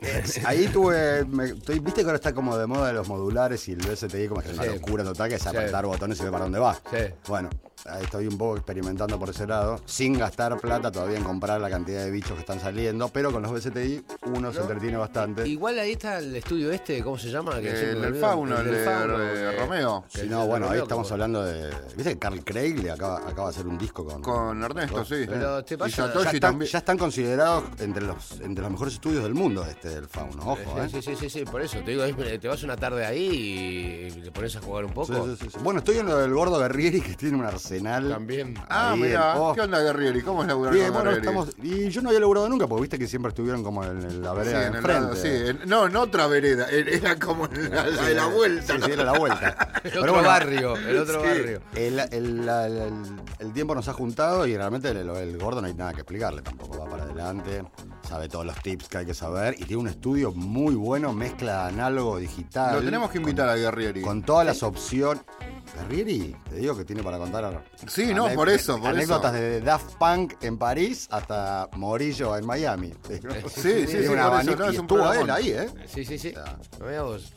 [0.44, 1.24] Ahí tuve.
[1.24, 4.42] me- estoy- Viste que ahora está como de moda los modulares y el VSTI como
[4.42, 6.74] que es una locura total, que es apretar botones y ver para dónde va.
[6.74, 6.98] Sí.
[7.28, 7.48] Bueno,
[8.02, 12.04] estoy un poco experimentando por ese lado, sin gastar plata todavía en comprar la cantidad
[12.04, 14.04] de bichos que están saliendo, pero con los VSTI
[14.34, 15.46] uno se entretiene bastante.
[15.48, 17.60] Igual ahí está el estudio este, ¿cómo se llama?
[17.60, 20.04] Que El del fauno, el de- fauno, de que- Romeo.
[20.08, 21.70] Si el no, bueno, ahí estamos como- hablando de.
[21.96, 24.22] ¿Viste que Carl Craig le acaba, acaba de hacer un disco con.
[24.22, 25.24] Con Ernesto, sí.
[25.28, 26.70] Pero te Y pasa- ya, Satoshi están, también.
[26.70, 30.82] ya están considerados entre los, entre los mejores estudios del mundo este del Fauno, ojo,
[30.82, 30.88] ¿eh?
[30.90, 31.78] Sí, sí, sí, sí, por eso.
[31.84, 35.06] Te digo, es- te vas una tarde ahí y te pones a jugar un poco.
[35.14, 35.58] Sí, sí, sí, sí.
[35.62, 37.44] Bueno, estoy en lo del gordo Guerrieri que tiene un
[37.76, 38.08] arsenal.
[38.10, 38.54] También.
[38.68, 39.34] Ah, Ahí mira.
[39.54, 40.22] ¿qué onda Guerrieri?
[40.22, 41.28] ¿Cómo es laburar Bien, con bueno, Guerrieri?
[41.28, 41.54] estamos.
[41.62, 44.30] Y yo no había laburado nunca, porque viste que siempre estuvieron como en, en la
[44.32, 45.00] Sí, vereda de en el enfrente.
[45.02, 48.74] lado, sí, en- no, en otra vereda, era como en la, la de la vuelta.
[48.76, 49.72] Sí, sí, era la vuelta.
[49.86, 51.60] El otro bueno, barrio, el otro sí, barrio.
[51.76, 52.92] El, el- la- el-
[53.38, 56.42] el tiempo nos ha juntado y realmente el, el gordo no hay nada que explicarle
[56.42, 56.78] tampoco.
[56.78, 57.62] Va para adelante,
[58.06, 61.66] sabe todos los tips que hay que saber y tiene un estudio muy bueno, mezcla
[61.66, 62.76] análogo, digital.
[62.76, 64.02] Lo tenemos que invitar a Guerrieri.
[64.02, 65.22] Con todas las opciones.
[65.74, 67.64] Guerrieri, te digo que tiene para contar.
[67.86, 69.42] Sí, no, por eso, por anécdotas eso.
[69.42, 72.94] de Daft Punk en París hasta Morillo en Miami.
[73.08, 75.68] Sí, sí, sí, por eso, no, es un estuvo él ahí, ¿eh?
[75.86, 76.32] Sí, sí, sí.
[76.78, 77.35] No veas vos.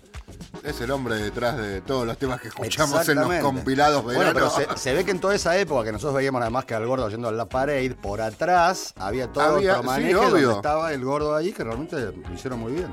[0.64, 4.50] Es el hombre detrás de todos los temas que escuchamos en los compilados Bueno, pero
[4.50, 7.08] se, se ve que en toda esa época que nosotros veíamos además que al gordo
[7.10, 11.36] yendo a la parade, por atrás había todo Había- otro sí, donde estaba el gordo
[11.36, 12.88] ahí que realmente lo hicieron muy bien.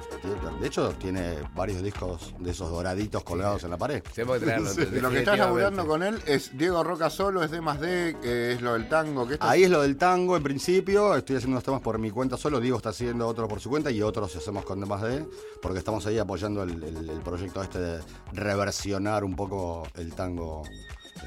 [0.60, 4.02] De hecho, tiene varios discos de esos doraditos colgados en la pared.
[4.14, 4.70] Tenemos que traerlo.
[4.76, 8.16] Sí, lo que estás laburando con él es Diego Roca solo, es D más D,
[8.22, 9.26] que es lo del tango.
[9.26, 12.36] que Ahí es lo del tango en principio, estoy haciendo unos temas por mi cuenta
[12.36, 15.26] solo, Diego está haciendo otros por su cuenta y otros hacemos con demás de,
[15.62, 18.00] porque estamos ahí apoyando el, el- el proyecto este de
[18.32, 20.62] reversionar un poco el tango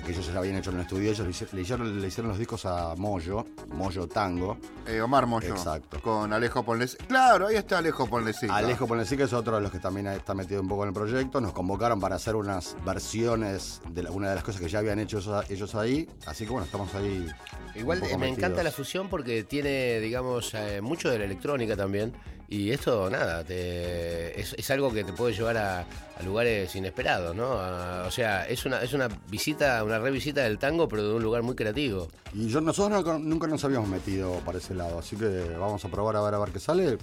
[0.05, 2.29] que ellos ya habían hecho en el estudio, ellos le hici- le hicieron, le hicieron
[2.29, 4.57] los discos a Moyo, Moyo Tango.
[4.87, 5.49] Eh, Omar Moyo.
[5.49, 5.99] Exacto.
[6.01, 6.95] Con Alejo Ponlesi.
[7.07, 8.47] Claro, ahí está Alejo Ponlesi.
[8.49, 10.93] Alejo Ponleci, que es otro de los que también está metido un poco en el
[10.93, 14.79] proyecto, nos convocaron para hacer unas versiones de la- una de las cosas que ya
[14.79, 17.27] habían hecho ellos, ellos ahí, así que bueno, estamos ahí.
[17.75, 18.37] Igual un eh, me metidos.
[18.37, 22.13] encanta la fusión porque tiene, digamos, eh, mucho de la electrónica también.
[22.51, 27.35] Y esto, nada, te- es, es algo que te puede llevar a, a lugares inesperados,
[27.35, 27.53] ¿no?
[27.59, 31.21] A- o sea, es una, es una visita, una revisita del tango, pero de un
[31.21, 32.07] lugar muy creativo.
[32.33, 35.27] Y yo, nosotros no- nunca nos habíamos metido para ese lado, así que
[35.59, 36.97] vamos a probar a ver a ver qué sale.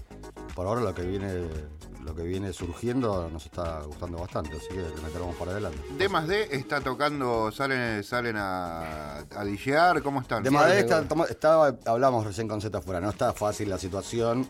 [0.57, 1.45] Por ahora lo que viene,
[2.03, 5.79] lo que viene surgiendo nos está gustando bastante, así que le meteremos para adelante.
[5.97, 10.43] D más D está tocando, salen, salen a, a DJear, ¿cómo están?
[10.43, 14.49] De Madrid está, toma- estaba- hablamos recién con Z fuera, no está fácil la situación.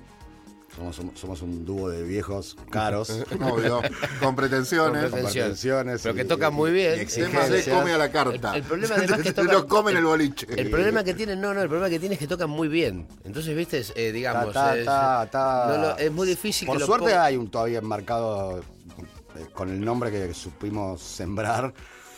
[0.76, 3.08] Somos, un- somos un dúo de viejos caros.
[3.40, 3.80] Obvio,
[4.20, 5.10] con pretensiones.
[5.10, 6.02] Con pretensiones.
[6.02, 6.90] Pero que tocan muy bien.
[6.90, 7.68] Más D exigencias.
[7.78, 8.50] come a la carta.
[8.50, 10.46] El- el problema además que tocan- Lo comen el boliche.
[10.54, 13.06] El problema que tienen, no, no, el problema que tienen es que tocan muy bien.
[13.24, 15.66] Entonces, viste, eh, digamos, Ta, ta, es, ta, ta.
[15.68, 19.82] no lo- es muy difícil Por que suerte hay un todavía enmarcado eh, con el
[19.82, 21.72] nombre que supimos sembrar.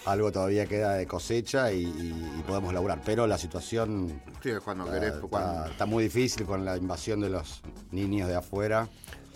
[0.06, 3.00] Algo todavía queda de cosecha y, y- y podemos laburar.
[3.04, 7.20] Pero la situación Sí, cuando está, querés, está- cuando- está muy difícil con la invasión
[7.20, 7.60] de los
[7.90, 8.88] niños de afuera.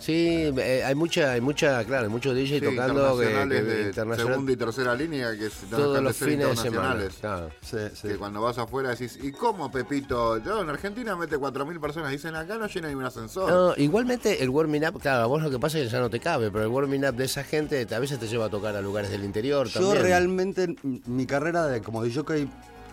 [0.03, 3.73] Sí, eh, hay mucha, hay mucha, claro, hay muchos DJ Sí, tocando que, internacionales que-
[3.73, 6.65] de internacional- segunda y tercera línea que es- no todos de los fines de semana.
[6.95, 7.13] internacionales.
[7.21, 7.49] claro.
[7.61, 8.07] Sí, sí.
[8.09, 10.39] Que cuando vas afuera decís, ¿y cómo Pepito?
[10.43, 13.49] Yo en Argentina mete 4.000 personas, dicen acá no llena ni un ascensor.
[13.49, 16.09] No, igualmente el warming up, claro, a vos lo que pasa es que ya no
[16.09, 18.75] te cabe, pero el warming up de esa gente a veces te lleva a tocar
[18.75, 20.03] a lugares del interior Yo también.
[20.03, 20.75] realmente,
[21.05, 22.23] mi carrera de, como DJ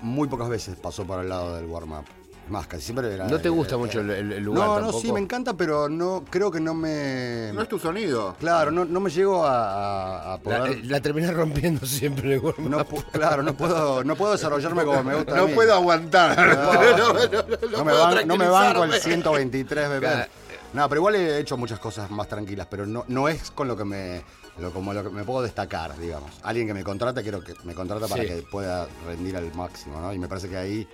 [0.03, 2.05] muy pocas veces pasó por el lado del warm-up.
[2.51, 3.27] Más, casi siempre era...
[3.29, 4.93] No te gusta mucho el, lugar No, tampoco.
[4.97, 7.53] no, sí, me encanta, pero no creo que no me...
[7.55, 8.35] No es tu sonido.
[8.41, 10.73] Claro, no, no me llego a, La, poder...
[10.73, 15.33] eh, la terminás rompiendo siempre no claro, no puedo, no puedo desarrollarme como me gusta.
[15.33, 15.55] a No mí.
[15.55, 16.37] puedo aguantar.
[16.37, 19.01] No, No, no, no, no no me, puedo ban- no me banco el tranquilizarme.
[19.01, 20.01] 123 BPM.
[20.01, 20.31] Claro.
[20.73, 23.77] No, pero igual he hecho muchas cosas más tranquilas, pero no, no es con lo
[23.77, 24.23] que me
[24.59, 26.31] lo, como lo que me puedo destacar, digamos.
[26.43, 28.29] Alguien que me contrata, quiero que me contrata para Sí.
[28.29, 30.13] que pueda rendir al máximo, ¿no?
[30.13, 30.89] Y me parece que ahí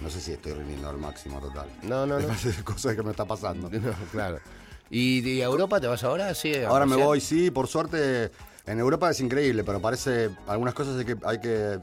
[0.00, 1.68] no sé si estoy rindiendo al máximo total.
[1.82, 2.26] No, no, no.
[2.28, 3.68] parece cosas que me está pasando.
[3.80, 4.38] No, claro.
[4.90, 6.34] ¿Y, y a Europa te vas ahora?
[6.34, 8.30] Sí, Ahora me voy, sí, por suerte.
[8.66, 11.78] En Europa es increíble, pero parece algunas cosas hay que, hay que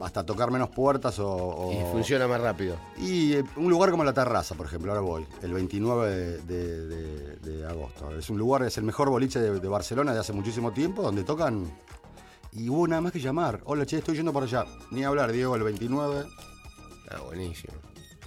[0.00, 2.76] hasta tocar menos puertas o, o- Y funciona más rápido.
[2.98, 6.86] Y eh, un lugar como la terraza, por ejemplo, ahora voy, el 29 de, de-
[6.86, 8.14] de- de agosto.
[8.18, 11.24] Es un lugar, es el mejor boliche de, de Barcelona de hace muchísimo tiempo, donde
[11.24, 11.70] tocan.
[12.52, 13.60] Y hubo nada más que llamar.
[13.64, 14.64] Hola, che, estoy yendo para allá.
[14.90, 16.24] Ni hablar, Diego, el 29.
[17.10, 17.74] Ah, buenísimo.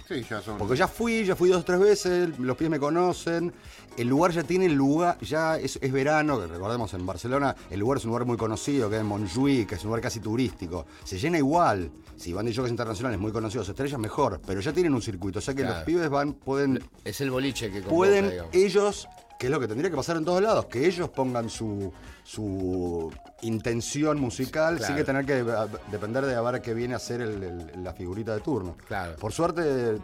[0.08, 0.58] Sí, ya son.
[0.58, 3.52] Porque ya fui, ya fui dos o tres veces, los pies me conocen,
[3.96, 7.98] el lugar ya tiene lugar, ya es, es verano, que recordemos en Barcelona, el lugar
[7.98, 10.84] es un lugar muy conocido, que es Montjuïc, que es un lugar casi turístico.
[11.04, 11.92] Se llena igual.
[12.16, 15.42] Si van de jockeys internacionales muy conocidos, estrellas mejor, pero ya tienen un circuito, o
[15.42, 15.76] sea que Claro.
[15.76, 18.54] los pibes van, pueden, Es el boliche que convoca, pueden digamos.
[18.54, 19.08] ellos,
[19.40, 21.90] que es lo que tendría que pasar en todos lados, que ellos pongan su,
[22.24, 23.10] su
[23.40, 24.86] intención musical Claro.
[24.86, 27.82] sin que tener que a- depender de a ver qué viene a ser el- el-
[27.82, 28.76] la figurita de turno.
[28.86, 29.16] Claro.
[29.16, 29.62] Por suerte
[29.92, 29.98] eh,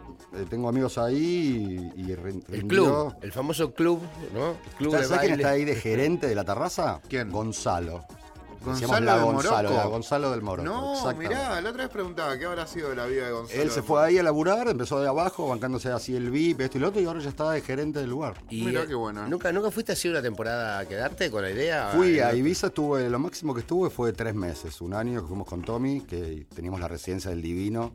[0.49, 4.01] tengo amigos ahí y, El club, el famoso club,
[4.33, 4.53] ¿no?
[4.71, 6.99] El club ¿Sabes de quién está ahí de gerente de la terraza?
[7.07, 7.29] ¿Quién?
[7.29, 8.05] Gonzalo.
[8.63, 10.65] Gonzalo la del Gonzalo, la Gonzalo del Morocco.
[10.69, 13.61] No, mirá, la otra vez preguntaba qué habrá sido de la vida de Gonzalo.
[13.61, 16.81] Él se fue ahí a laburar, empezó de abajo, bancándose así el VIP, esto y
[16.81, 18.35] lo otro, y ahora ya está de gerente del lugar.
[18.49, 19.27] Y, Mirá qué bueno.
[19.27, 21.91] ¿nunca, ¿Nunca fuiste así una temporada a quedarte con la idea?
[21.95, 25.27] Fui a Eh, Ibiza, estuve, lo máximo que estuve fue tres meses, un año que
[25.27, 27.93] fuimos con Tommy, que teníamos la residencia del Divino.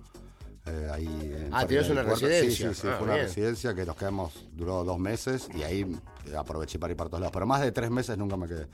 [0.65, 2.25] eh, ahí en Ah, Parque ¿tienes del una Puerto.
[2.25, 2.69] residencia?
[2.69, 3.27] Sí, sí, sí, Ah, fue una bien.
[3.27, 6.01] residencia que nos quedamos, duró dos meses y ahí
[6.39, 7.33] aproveché para ir para todos lados.
[7.33, 8.69] Pero más de tres meses nunca me quedé.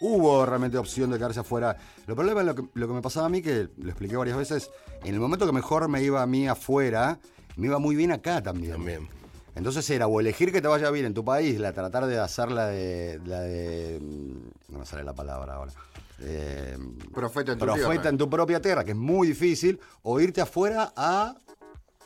[0.00, 1.76] Hubo realmente opción de quedarse afuera.
[2.06, 4.36] Lo problema es lo que, lo que me pasaba a mí, que lo expliqué varias
[4.36, 4.70] veces,
[5.04, 7.18] en el momento que mejor me iba a mí afuera,
[7.56, 8.72] me iba muy bien acá también.
[8.72, 9.08] También.
[9.54, 12.50] Entonces era o elegir que te vaya bien en tu país, la tratar de hacer
[12.50, 13.20] la de.
[13.26, 14.00] La de
[14.68, 15.72] no me sale la palabra ahora.
[16.22, 16.76] Eh,
[17.12, 18.08] Profeta en tu profeta tierra.
[18.10, 21.34] en tu propia tierra, que es muy difícil, o irte afuera a.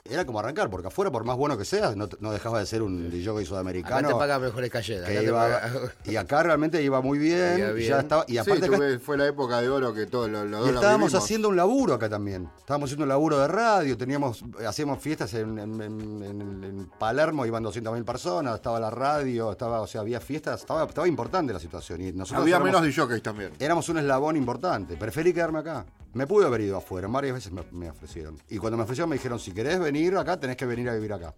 [0.06, 2.82] Era como arrancar, porque afuera, por más bueno que seas, no, no dejabas de ser
[2.82, 3.97] un DJ sudamericano.
[3.97, 5.62] Acá te pagan mejores te pagan-
[6.05, 7.89] y acá realmente iba muy bien, Iba bien.
[7.89, 10.66] Ya estaba, y Sí, aparte acá fue la época de oro que todos los, los
[10.66, 11.14] y estábamos vivimos.
[11.24, 12.51] haciendo un laburo acá también.
[12.59, 17.47] Estábamos haciendo un laburo de radio, teníamos, hacíamos fiestas en, en- en- en- en Palermo,
[17.47, 21.59] iban 200.000 personas, estaba la radio, estaba, o sea, había fiestas, estaba, estaba importante la
[21.60, 22.02] situación.
[22.02, 23.52] Y nosotros Había éramos, menos de jockeys también.
[23.59, 24.98] éramos un eslabón importante.
[24.98, 25.86] Preferí quedarme acá.
[26.15, 28.39] Me pude haber ido afuera, varias veces me, me ofrecieron.
[28.49, 31.12] Y cuando me ofrecieron me dijeron, si querés venir acá, tenés que venir a vivir
[31.12, 31.35] acá.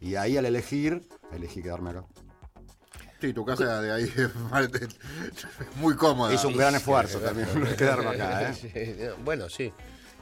[0.00, 2.04] Y ahí al elegir, elegí quedarme acá.
[3.20, 4.30] Sí, tu casa de ahí es
[5.76, 6.34] muy cómoda.
[6.34, 8.54] Hice un gran esfuerzo también quedarme acá, ¿eh?
[8.54, 9.72] Sí, bueno, sí.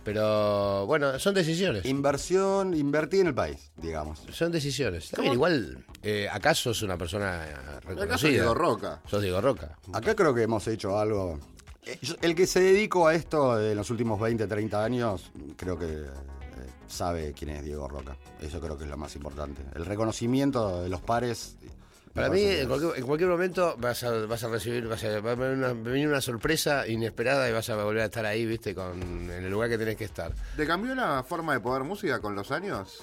[0.05, 1.85] Pero bueno, son decisiones.
[1.85, 4.21] Inversión, invertí en el país, digamos.
[4.33, 5.13] Son decisiones.
[5.19, 8.05] Bien, igual, eh, acá sos una persona eh, reconocida.
[8.05, 9.01] Acá soy Diego Roca.
[9.07, 9.79] Sos Diego Roca.
[9.93, 11.39] Acá creo que hemos hecho algo.
[11.85, 15.87] Eh, El que se dedicó a esto en los últimos 20, 30 años, creo que
[15.87, 16.07] eh,
[16.87, 18.17] sabe quién es Diego Roca.
[18.41, 19.63] Eso creo que es lo más importante.
[19.75, 21.57] El reconocimiento de los pares.
[22.15, 25.33] Para mí, en cualquier, en cualquier momento vas a, vas a recibir, vas a, va
[25.33, 28.75] a venir una, venir una sorpresa inesperada y vas a volver a estar ahí, viste,
[28.75, 30.31] con, en el lugar que tenés que estar.
[30.57, 33.03] ¿Te cambió la forma de poder música con los años?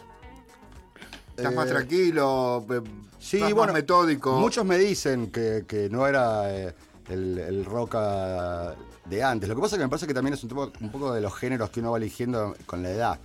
[1.36, 2.64] ¿Estás Eh, más tranquilo?
[2.68, 2.82] pe-
[3.18, 4.34] Sí, estás bueno, más metódico?
[4.38, 6.76] Muchos me dicen que, que no era eh,
[7.10, 8.76] el, el Roca
[9.06, 9.50] de antes.
[9.50, 11.22] Lo que pasa es que me parece que también es un, tipo- un poco de
[11.22, 13.20] los géneros que uno va eligiendo con la edad.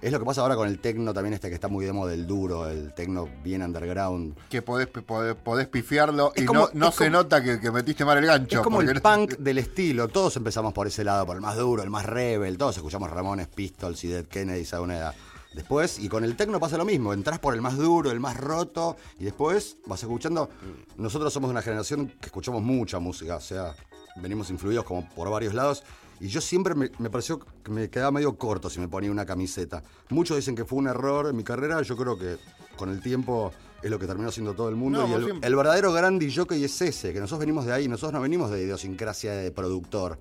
[0.00, 2.24] Es lo que pasa ahora con el tecno también este que está muy demo del
[2.24, 4.36] duro, el tecno bien underground.
[4.48, 7.70] Que podés, podés, podés pifiarlo Es y como- no, no se como- nota que, que
[7.72, 8.58] metiste mal el gancho.
[8.58, 10.06] Es como el no- punk del estilo.
[10.06, 12.56] Todos empezamos por ese lado, por el más duro, el más rebel.
[12.56, 15.14] Todos escuchamos Ramones, Pistols y Dead Kennedys a una edad.
[15.54, 17.12] Después, y con el tecno pasa lo mismo.
[17.12, 20.50] Entrás por el más duro, el más roto, y después vas escuchando.
[20.96, 23.74] Nosotros somos una generación que escuchamos mucha música, o sea,
[24.16, 25.84] venimos influidos como por varios lados.
[26.20, 29.24] Y yo siempre me, me pareció que me quedaba medio corto si me ponía una
[29.24, 29.82] camiseta.
[30.10, 31.80] Muchos dicen que fue un error en mi carrera.
[31.82, 32.38] Yo creo que
[32.76, 33.52] con el tiempo
[33.82, 35.06] es lo que terminó siendo todo el mundo.
[35.06, 37.86] No, y el, el verdadero gran DJ es ese, que nosotros venimos de ahí.
[37.86, 40.18] Nosotros no venimos de idiosincrasia de productor.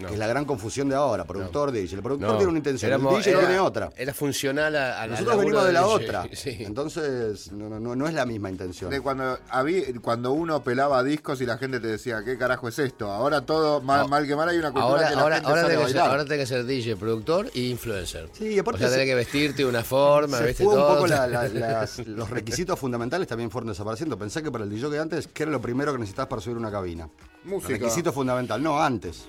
[0.00, 0.08] No.
[0.08, 1.96] Que es la gran confusión de ahora, productor, DJ.
[1.96, 3.90] El productor No, tiene una intención, éramos- el DJ era- tiene otra.
[3.96, 6.26] Era funcional a, a Nosotros venimos de la DJ, otra.
[6.32, 6.56] Sí.
[6.60, 8.90] Entonces, no, no- no es la misma intención.
[8.90, 12.78] De cuando, había, cuando uno pelaba discos y la gente te decía, ¿qué carajo es
[12.78, 13.10] esto?
[13.10, 15.60] Ahora todo, mal, mal que mal, hay una cultura Ahora, que la ahora, gente ahora,
[15.62, 16.10] sale tenés que ser, bailar.
[16.18, 18.28] ahora tenés que ser DJ, productor y influencer.
[18.32, 20.64] Sí, y aparte o sea, se- tenés que vestirte de una forma, Se ¿viste?
[20.64, 20.94] fue un todo.
[20.94, 24.16] poco la- la- las- los requisitos fundamentales también fueron desapareciendo.
[24.18, 26.56] Pensé que para el DJ de antes, ¿qué era lo primero que necesitabas para subir
[26.56, 27.08] una cabina?
[27.44, 27.72] Música.
[27.74, 29.24] Requisito fundamental, no antes.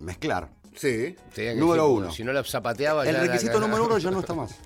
[0.00, 0.50] Mezclar.
[0.74, 1.16] Sí.
[1.34, 2.12] Tenía que Número decir, uno.
[2.12, 4.54] Si no lo zapateaba, El ya requisito número uno ya no está más.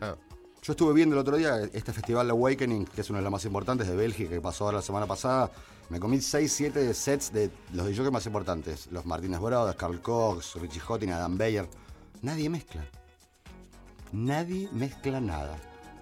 [0.00, 0.16] Ah.
[0.60, 3.44] Yo estuve viendo el otro día este festival Awakening, que es uno de los más
[3.44, 5.50] importantes de Bélgica, que pasó ahora la semana pasada.
[5.88, 8.88] Me comí 6, 7 sets de los DJs más importantes.
[8.90, 11.68] Los Martínez Brothers, Carl Cox, Richie Hottin, Adam Beyer.
[12.22, 12.84] Nadie mezcla.
[14.12, 15.56] Nadie mezcla nada.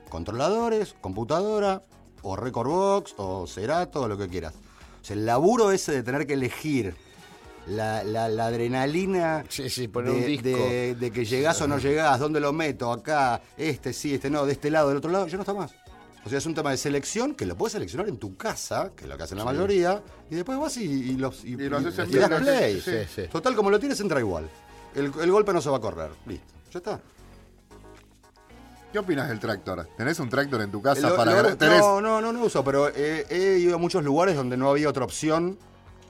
[0.09, 1.83] Controladores, computadora,
[2.23, 4.55] o Record Box, o Cerato, o lo que quieras.
[5.03, 6.95] O sea, el laburo ese de tener que elegir
[7.69, 10.49] la, la- la adrenalina Sí, sí, poner de, un disco.
[10.49, 14.45] de- de que llegás o no llegás, dónde lo meto, acá, este sí, este no,
[14.47, 15.73] de este lado, del otro lado, ya no está más.
[16.25, 19.05] O sea, es un tema de selección que lo puedes seleccionar en tu casa, que
[19.05, 21.79] es lo que hacen la mayoría, y después vas y, y los y, Y lo
[21.79, 22.81] haces en y das vivo, play.
[22.81, 23.23] sí, sí.
[23.31, 24.49] Total, como lo tienes, entra igual.
[24.95, 26.11] El, el golpe no se va a correr.
[26.27, 26.47] Listo.
[26.73, 27.01] Ya está.
[28.93, 29.89] ¿Qué opinas del tractor?
[29.97, 32.63] ¿Tenés un tractor en tu casa Lo- para lo- tenés- no, no, no, no uso,
[32.63, 35.59] pero he, he ido a muchos lugares donde no había otra opción.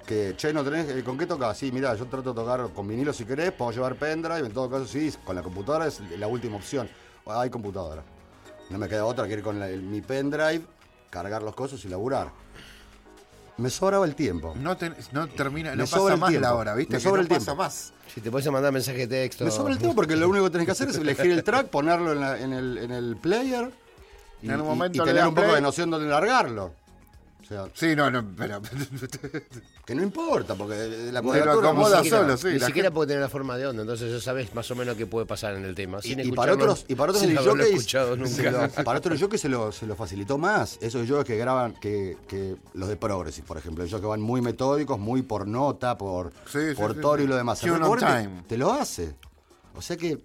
[0.07, 0.89] Que, che, ¿no tenés?
[0.91, 1.57] eh, ¿Con qué tocas?
[1.57, 4.69] Sí, mira, yo trato de tocar con vinilo si querés, puedo llevar pendrive, en todo
[4.69, 6.89] caso sí, con la computadora es la última opción.
[7.27, 8.03] Hay computadora.
[8.71, 10.63] No me queda otra que ir con la- el- mi pendrive,
[11.09, 12.31] cargar los cosas y laburar.
[13.59, 14.55] Me sobraba el tiempo.
[14.57, 16.49] No, termina, Me no sobra pasa el más tiempo.
[16.49, 16.95] la hora, ¿viste?
[16.95, 17.63] Me Que sobra no el pasa tiempo.
[17.63, 17.93] más.
[18.13, 19.45] Si te puedes mandar mensaje de texto.
[19.45, 21.67] Me sobra el tiempo porque lo único que tenés que hacer es elegir el track,
[21.71, 23.71] ponerlo en, la- en el, en el player
[24.43, 25.55] y, En un momento y tener un poco play.
[25.57, 26.75] de noción de dónde largarlo.
[27.43, 28.63] O sea, Sí, no, no, pero.
[29.85, 32.67] que no importa, porque la Te lo cuadratura acomoda Ni siquiera- solo, sí, Ni la
[32.67, 35.07] siquiera gente- puede tener la forma de onda, entonces ya sabes más o menos qué
[35.07, 36.01] puede pasar en el tema.
[36.01, 37.29] Sin y, y para otros y para otros se
[38.17, 38.51] nunca.
[38.51, 42.17] lo- para otros que se lo, se lo facilitó más esos DJs que graban que,
[42.29, 46.33] que los de Progressive por ejemplo ellos que van muy metódicos muy por nota por
[46.47, 47.25] Sí, sí, por sí, toro sí.
[47.25, 48.45] y lo demás te- time.
[48.49, 49.15] te lo hace
[49.75, 50.19] o sea que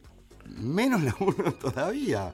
[0.45, 2.33] menos la uno todavía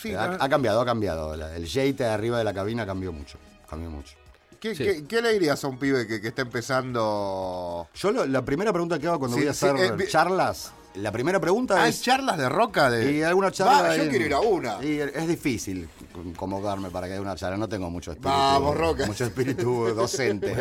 [0.00, 3.12] Sí, ha, no- ha cambiado ha cambiado el jate de arriba de la cabina cambió
[3.12, 3.38] mucho
[3.72, 4.14] cambió mucho
[4.60, 4.84] ¿Qué, Sí.
[4.84, 7.88] qué- qué le dirías a un pibe que, que está empezando?
[7.94, 10.72] yo lo- la primera pregunta que hago cuando Sí, voy a sí, hacer eh, charlas
[10.94, 12.90] la primera pregunta ¿Hay es charlas de roca?
[12.90, 13.12] De...
[13.12, 13.80] Y alguna charla.
[13.80, 14.84] Va, yo en- quiero ir a una.
[14.84, 15.88] Y es difícil
[16.36, 17.56] convocarme para que haya una charla.
[17.56, 18.28] No tengo mucho espíritu.
[18.36, 19.06] Vamos, Roca.
[19.06, 20.54] Mucho espíritu docente.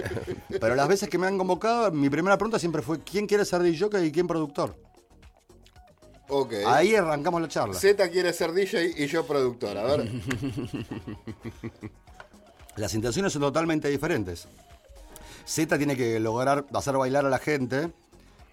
[0.62, 3.62] Pero las veces que me han convocado, mi primera pregunta siempre fue: ¿quién quiere ser
[3.62, 4.78] DJ y quién productor?
[6.30, 6.54] Ok.
[6.66, 7.74] Ahí arrancamos la charla.
[7.74, 9.78] Z quiere ser DJ y yo productor.
[9.78, 10.10] A ver.
[12.76, 14.48] Las intenciones son totalmente diferentes.
[15.45, 17.91] Z tiene que lograr hacer bailar a la gente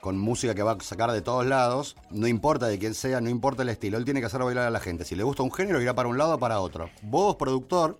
[0.00, 1.96] con música que va a sacar de todos lados.
[2.10, 3.98] No importa de quién sea, no importa el estilo.
[3.98, 5.04] Él tiene que hacer bailar a la gente.
[5.04, 6.90] Si le gusta un género, irá para un lado o para otro.
[7.02, 7.98] Vos, productor,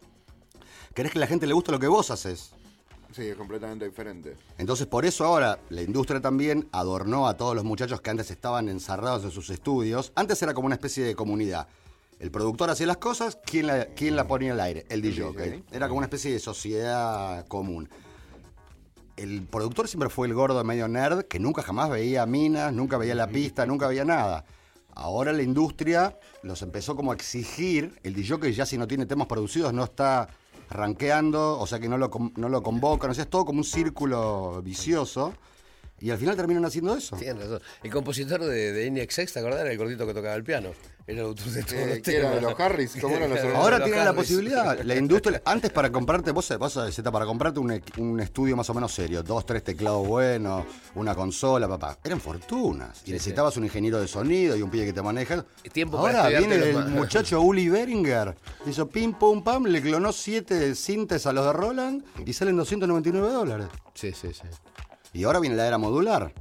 [0.94, 2.52] querés que la gente le guste lo que vos haces.
[3.12, 4.36] Sí, es completamente diferente.
[4.58, 8.68] Entonces, por eso ahora la industria también adornó a todos los muchachos que antes estaban
[8.68, 10.12] encerrados en sus estudios.
[10.14, 11.68] Antes era como una especie de comunidad.
[12.18, 14.86] El productor hacía las cosas, ¿quién la, quién la ponía al aire?
[14.88, 15.62] El DJ.
[15.70, 17.88] Era como una especie de sociedad común.
[19.16, 23.14] El productor siempre fue el gordo medio nerd que nunca jamás veía minas, nunca veía
[23.14, 24.44] la pista, nunca veía nada.
[24.94, 28.00] Ahora la industria los empezó como a exigir.
[28.02, 30.28] El DJ que ya si no tiene temas producidos no está
[30.70, 33.10] rankeando, o sea que no lo, no lo convocan.
[33.10, 35.34] O sea, es todo como un círculo vicioso.
[36.00, 37.16] Y al final terminan haciendo eso.
[37.16, 37.60] Tienes razón.
[37.82, 39.60] El compositor de, de INXX, ¿te acordás?
[39.60, 40.70] Era el gordito que tocaba el piano.
[41.08, 42.42] Era el autor de todos Eh, los ¿qué era, temas.
[42.42, 42.96] los Harris?
[43.00, 43.40] ¿Cómo eran los?
[43.54, 47.58] Ahora Los tienen la posibilidad, la industria, antes para comprarte, vos, vos Zeta, para comprarte
[47.60, 50.66] un, un estudio más o menos serio, dos, tres teclados buenos,
[50.96, 53.00] una consola, papá, eran fortunas.
[53.06, 55.46] Y necesitabas un ingeniero de sonido y un pibe que te maneja.
[55.72, 58.36] Tiempo Ahora viene el muchacho Uli Beringer,
[58.66, 63.32] hizo pim, pum, pam, le clonó siete cintes a los de Roland y salen 299
[63.32, 63.68] dólares.
[63.94, 64.42] Sí, sí, sí.
[65.14, 66.34] Y ahora viene la era modular.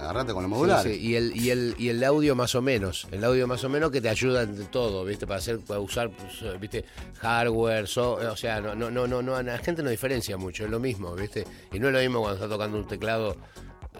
[0.00, 0.82] Agarrate con los modulares.
[0.92, 3.06] Sí, sí, Y, el, y, el, y el audio más o menos.
[3.10, 5.26] El audio más o menos que te ayuda en todo, ¿viste?
[5.26, 6.84] Para hacer, para usar, pues, ¿viste?
[7.18, 10.80] Hardware, so- o sea, no, no, no, no, la gente no diferencia mucho, es lo
[10.80, 11.44] mismo, ¿viste?
[11.72, 13.36] Y no es lo mismo cuando está tocando un teclado,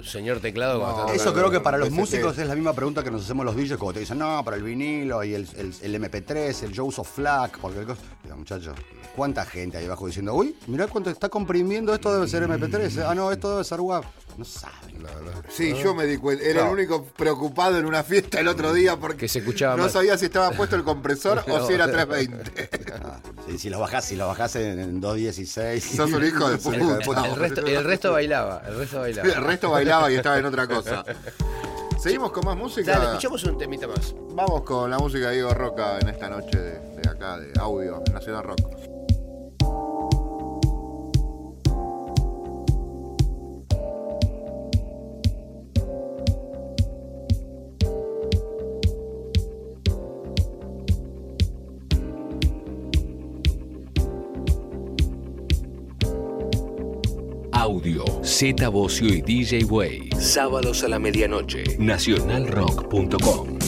[0.04, 3.10] señor teclado, cuando está Eso creo que para los músicos es la misma pregunta que
[3.10, 5.94] nos hacemos los DJs cuando te dicen, no, para el vinilo y el, el- el
[6.02, 7.86] MP3, el yo uso FLAC, porque el.
[8.24, 8.76] Digo, muchachos,
[9.16, 13.14] ¿cuánta gente ahí abajo diciendo, uy, mirá cuánto está comprimiendo, esto debe ser MP3, ah,
[13.14, 14.04] no, esto debe ser WAV?
[14.38, 14.80] No saben.
[15.48, 16.44] Sí, yo me di cuenta.
[16.44, 16.72] Era el No.
[16.72, 19.90] único preocupado en una fiesta el otro día porque Que se escuchaba no mal.
[19.90, 22.70] sabía si estaba puesto el compresor o si era 320.
[23.50, 25.80] Sí, si los bajás, si los bajás en, en 2.16.
[25.80, 27.26] Sos un hijo de puta.
[27.26, 29.28] El resto, el resto bailaba, el resto bailaba.
[29.28, 31.04] El resto bailaba y estaba en otra cosa.
[32.00, 32.92] Seguimos con más música.
[32.92, 34.14] Dale, escuchamos un temita más.
[34.30, 38.02] Vamos con la música de Diego Roca en esta noche de, de acá, de audio,
[38.06, 38.89] en Nacional Rock.
[58.40, 60.08] Z Bocio y DJ Way.
[60.18, 61.62] Sábados a la medianoche.
[61.78, 63.59] Nacionalrock.com.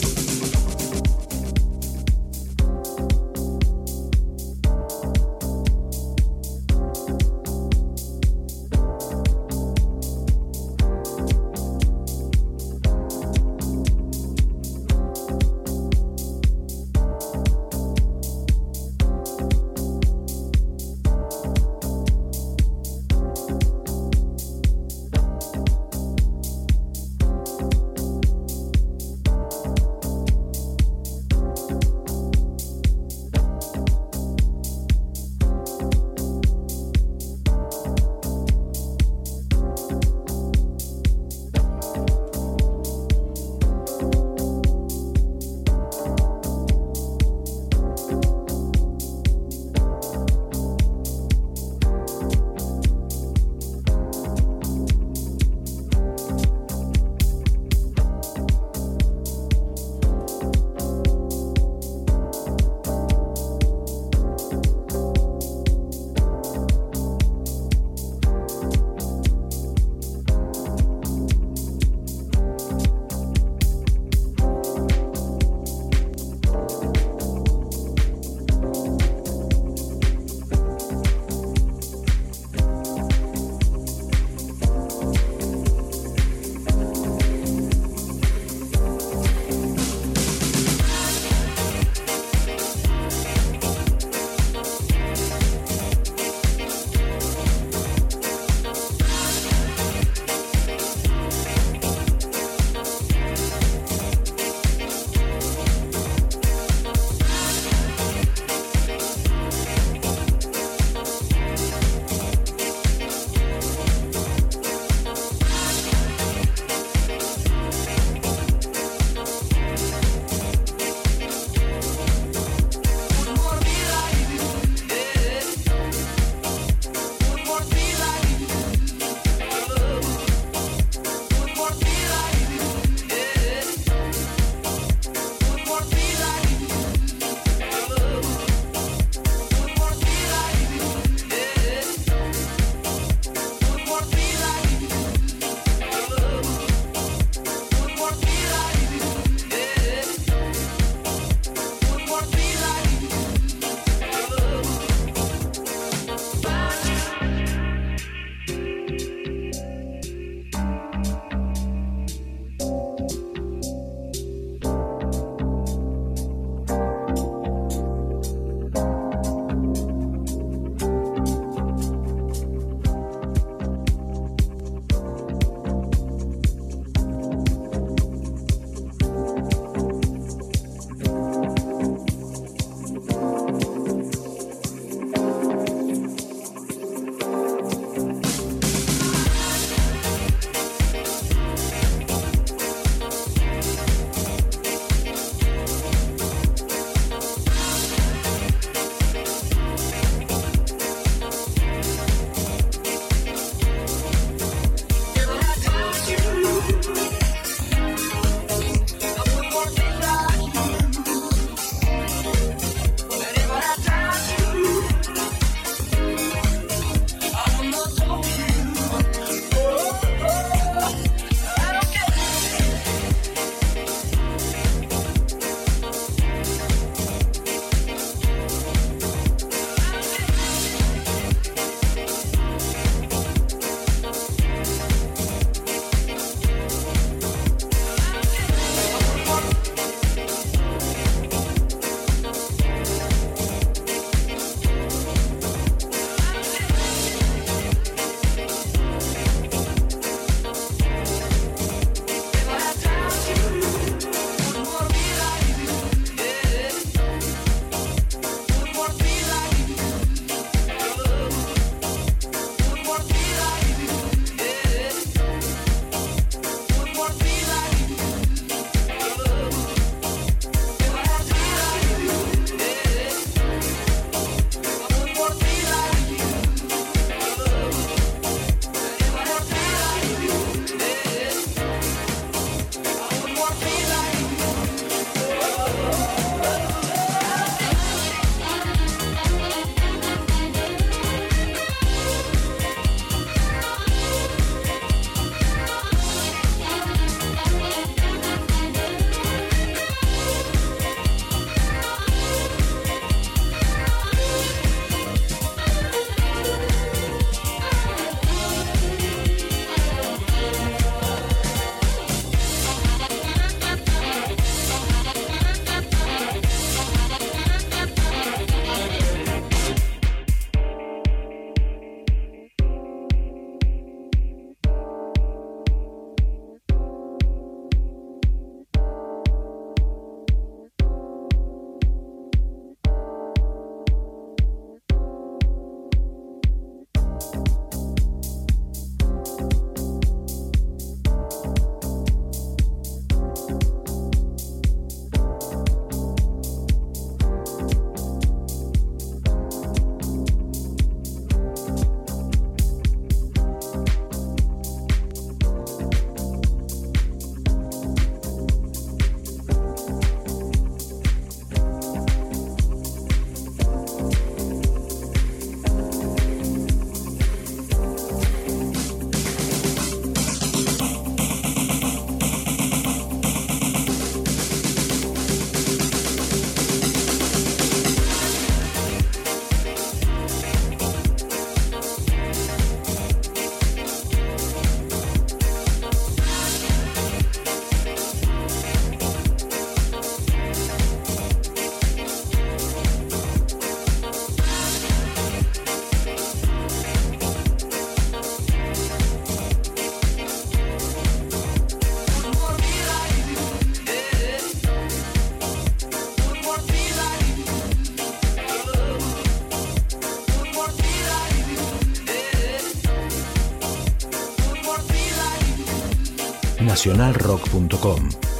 [416.82, 418.31] nacionalrock.com.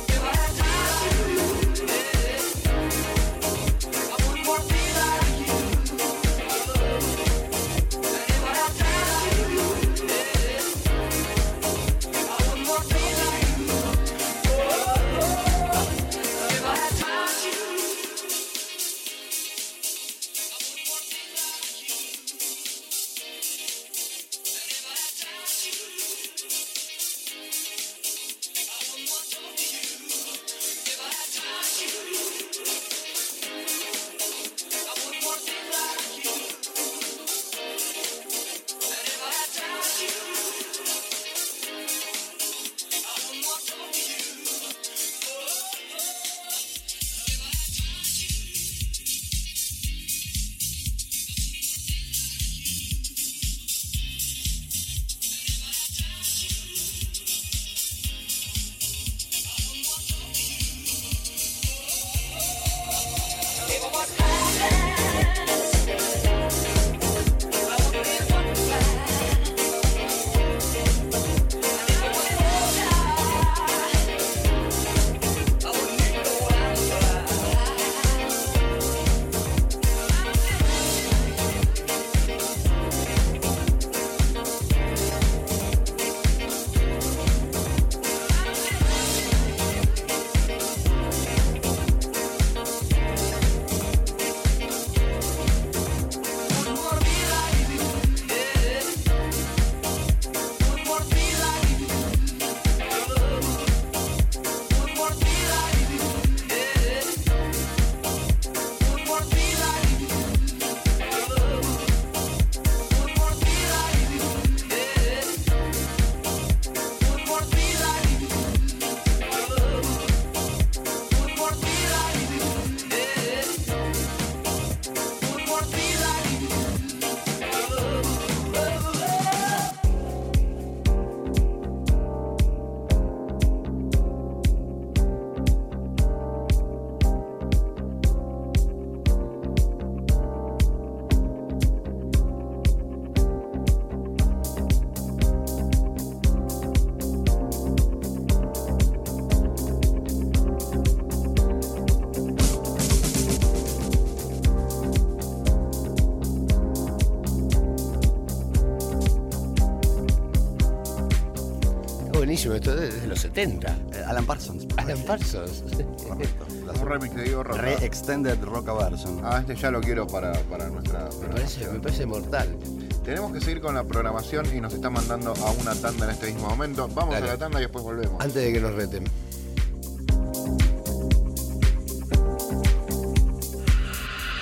[163.35, 163.69] 70.
[163.95, 164.67] Eh, Alan Parsons.
[164.77, 165.63] Alan Parsons.
[166.07, 166.47] Correcto.
[166.67, 167.61] La Un remix de Diego Roca.
[167.63, 169.21] Re-extended rock version.
[169.25, 171.21] Ah, este ya lo quiero para, para nuestra Me parece,
[171.61, 171.73] programación.
[171.73, 172.59] me parece mortal.
[173.05, 176.27] Tenemos que seguir con la programación y nos están mandando a una tanda en este
[176.33, 176.89] mismo momento.
[176.89, 177.29] Vamos Dale.
[177.31, 178.21] a la tanda y después volvemos.
[178.21, 179.05] Antes de que nos reten.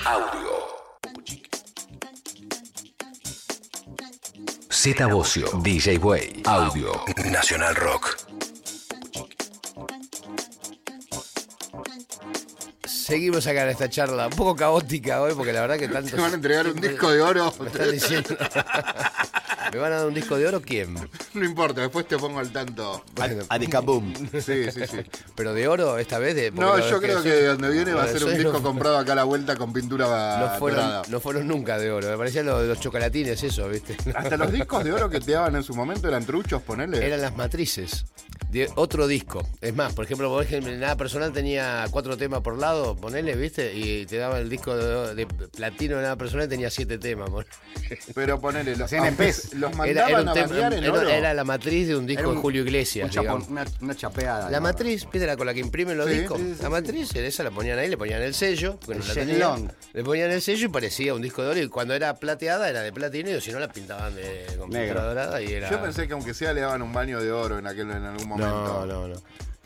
[0.04, 0.50] Audio.
[4.68, 6.92] Z Bocio, DJ Way, Audio,
[7.30, 8.29] Nacional Rock.
[13.10, 16.10] Seguimos acá en esta charla, un poco caótica hoy, porque la verdad que tanto.
[16.14, 17.52] Te van a entregar un disco de oro.
[17.60, 18.30] Me están diciendo.
[19.72, 20.94] ¿Me van a dar un disco de oro quién?
[21.34, 23.04] No importa, después te pongo al tanto.
[23.14, 24.14] Bueno, Adikaboom.
[24.40, 24.98] Sí, sí, sí.
[25.36, 26.50] pero de oro esta vez de.
[26.50, 28.98] No, lo- yo creo que de donde viene va a ser un disco no- comprado
[28.98, 30.06] acá a la vuelta con pintura
[30.40, 31.02] No fueron, dorada.
[31.08, 33.96] no fueron nunca de oro, me parecían los, los chocolatines, eso, ¿viste?
[34.14, 37.04] Hasta los discos de oro que te daban en su momento eran truchos, ponele.
[37.06, 38.06] Eran las matrices
[38.50, 39.46] de otro disco.
[39.60, 43.72] Es más, por ejemplo, por ejemplo, nada personal tenía cuatro temas por lado, ponele, ¿viste?
[43.74, 47.30] Y te daba el disco de, de platino de nada personal tenía siete temas.
[47.30, 47.46] pon-
[48.14, 49.54] Pero ponele, los, pez.
[49.54, 51.08] los Era, mandaban era un a tema- en era- oro.
[51.08, 53.04] era la matriz de un disco Era un- de Julio Iglesias.
[53.06, 53.48] Un chapón, digamos.
[53.48, 54.50] una, una chapeada.
[54.50, 54.62] La ¿no?
[54.64, 56.38] matriz, ¿viste la con la que imprimen los Sí, discos?
[56.38, 59.14] sí, sí, la matriz, esa la ponían ahí, le ponían el sello, no El la
[59.14, 59.72] tenían.
[59.92, 61.60] Le ponían el sello y parecía un disco de oro.
[61.60, 65.40] Y cuando era plateada era de platino, y si no la pintaban de con dorada
[65.42, 65.70] y era.
[65.70, 68.28] Yo pensé que aunque sea le daban un baño de oro en aquel en algún
[68.28, 68.39] momento.
[68.40, 69.14] No, no, no.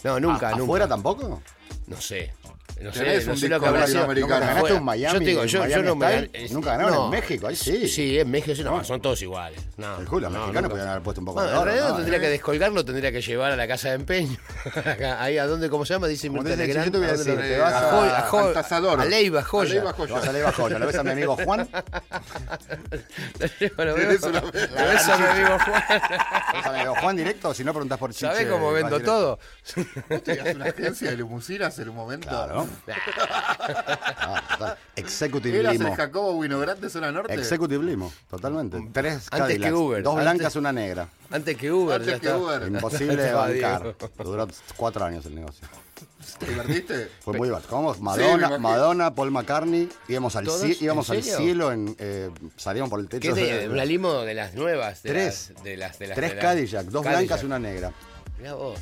[0.02, 0.62] No, nunca, ¿A- nunca.
[0.64, 1.40] ¿Afuera tampoco?
[1.86, 2.32] No sé.
[2.80, 4.14] No sé, Tenés no un sé lo disco que habrá sido.
[4.14, 6.92] Nunca ganaste un Miami, Yo te digo, un yo, yo Miami no me Nunca ganaron
[6.94, 7.04] no.
[7.04, 7.88] en México, ahí sí.
[7.88, 9.60] Sí, en México sí, no, son todos iguales.
[9.76, 11.64] No, El culo, los no, mexicanos podrían haber puesto un poco de en oro.
[11.66, 11.96] realidad ¿no?
[11.96, 12.20] tendría Eh.
[12.20, 14.36] que descolgarlo, tendría que llevar a la casa de empeño.
[15.18, 16.08] Ahí a dónde, ¿cómo se llama?
[16.08, 16.94] Dice Mirta Legrand.
[16.94, 19.00] a ¿A dónde decir, te vas a, a- a, tasador.
[19.00, 19.74] a Leiva A Joya.
[19.74, 20.14] Leiva Joya.
[20.14, 21.68] Vas a Leiva Joya, ¿lo ves a mi amigo Juan?
[23.78, 24.52] Lo ves a mi amigo Juan.
[24.74, 25.08] ¿Lo ves
[26.66, 28.26] a mi amigo Juan directo si no preguntas por Chiche?
[28.26, 29.38] ¿Sabés cómo vendo todo?
[30.10, 32.30] ¿Vos tenías una agencia de limusinas en un momento?
[32.54, 32.68] Claro.
[33.66, 34.76] Ah.
[34.96, 35.88] Executive ¿Eras Limo.
[35.88, 37.34] el Jacobo Winogrande zona norte?
[37.34, 38.78] Executive Limo, totalmente.
[38.92, 41.08] Tres que Cadillacs, Uber, dos antes- blancas, una negra.
[41.30, 42.00] Antes que Uber.
[42.00, 42.32] Antes que.
[42.32, 42.66] Uber.
[42.68, 43.96] Imposible de bancar.
[44.24, 45.66] Duró cuatro años el negocio.
[46.38, 47.10] ¿Te divertiste?
[47.20, 47.70] Fue muy divertido.
[47.70, 48.58] Comamos Madonna.
[48.58, 49.88] Madonna, Paul McCartney.
[50.08, 53.36] Íbamos al, ci- íbamos ¿En al cielo, en, eh, salíamos por el ¿Qué techo.
[53.36, 55.02] es de, una limo de las nuevas?
[55.02, 55.50] De Tres.
[55.54, 57.20] Las, de las, de las, Tres de las- Cadillac, dos Cadillac.
[57.26, 57.92] blancas y una negra.
[58.38, 58.80] Mirá vos.